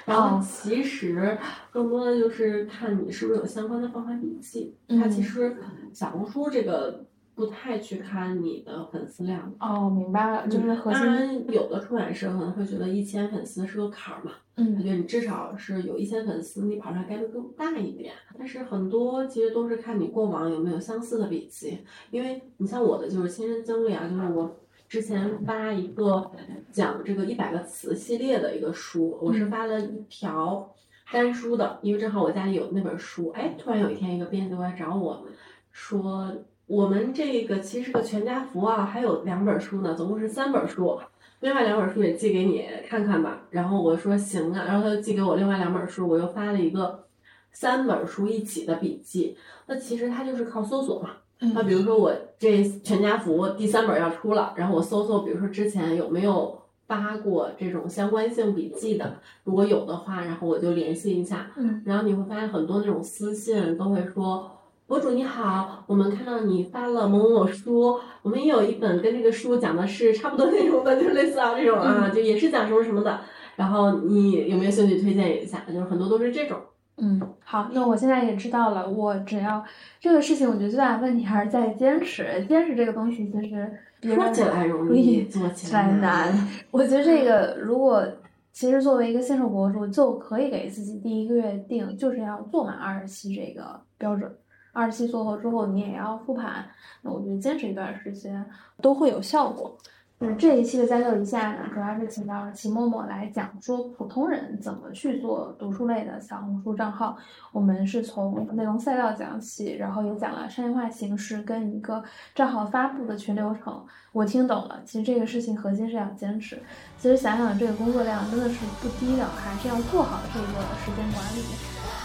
[0.05, 1.37] 然后其实
[1.71, 4.75] 更多的就是看你是不是有相关的方法笔记。
[4.87, 5.57] 它其实
[5.93, 7.05] 小红书这个。
[7.35, 11.01] 不太去看你的粉丝量哦，明白了，就是核心。
[11.01, 18.13] 当然，有的出版社可能会觉得一千粉丝是个坎儿嘛，嗯，他觉得你至少是有一千粉丝，你跑出来概率更大一点。
[18.37, 21.79] 但是很多其实都是看你过往有没有相似的笔记，
[22.11, 26.29] 因为你像我的就是亲身经历啊，就是我之前发一个
[26.71, 30.71] 讲这个一百个词系列的一个书，我是发了一条
[31.11, 35.25] 单书的，因为正好我家里有那本书，哎，突然有一天一个编辑过来找我
[35.71, 36.31] 说。
[36.65, 40.97] 我们这个其实是个全家福啊，还有两本书呢，总共是三本书。
[41.41, 43.41] 另外两本书也寄给你看看吧。
[43.49, 47.03] 然后我说行啊，然后他就寄给我另外两本书，我又发了一个
[47.51, 49.37] 三本书一起的笔记。
[49.67, 51.09] 那其实它就是靠搜索嘛。
[51.53, 56.57] 那比如说我这全家福第三本要出了，然后我搜搜，比如说之前有没有
[56.87, 61.51] 发过这种相关性笔记的，如果有的话，然后我就联系一下。
[61.57, 61.83] 嗯。
[61.85, 64.49] 然后你会发现很多那种私信都会说。
[64.85, 73.19] 博主你好，我们看到你发了某某某书，我们也有一本跟这个书讲的是差不多内容的，就是类似啊这种啊，就也是讲什么什么的。
[73.55, 75.63] 然后你有没有兴趣推荐一下？
[75.67, 76.59] 就是很多都是这种。
[76.97, 78.87] 嗯，好，那我现在也知道了。
[78.87, 79.63] 我只要
[79.99, 82.45] 这个事情，我觉得最大的问题还是在坚持。
[82.47, 83.71] 坚持这个东西，其实
[84.13, 86.31] 说起来容易，做起来难。
[86.69, 88.05] 我觉得这个如果
[88.51, 94.31] 其实作为一个新手博主，就可以给自己第一个月定，就是要做满二十期这个标准。
[94.73, 96.65] 二期做后之后，你也要复盘。
[97.01, 98.43] 那我觉得坚持一段时间
[98.81, 99.77] 都会有效果。
[100.19, 107.17] 嗯，这一期的三六一下呢，主要是请到了齐默默来讲说普通人怎么去做读书类的小红书账号。
[107.51, 112.01] 我们是从内容赛道讲起，然后也讲了商业化形式跟一个
[112.33, 113.83] 账号发布的全流程。
[114.13, 116.57] 我听懂了，其实这个事情核心是要坚持。
[116.97, 120.47] 其实想想这个工作量真的是不低的，还是要做好这个
[120.85, 121.43] 时间管理。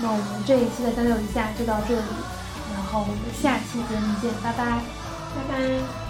[0.02, 2.02] 那我们这一期的三六一下就到这里，
[2.78, 4.80] 然后我们下期节目见，拜拜，
[5.34, 6.07] 拜拜。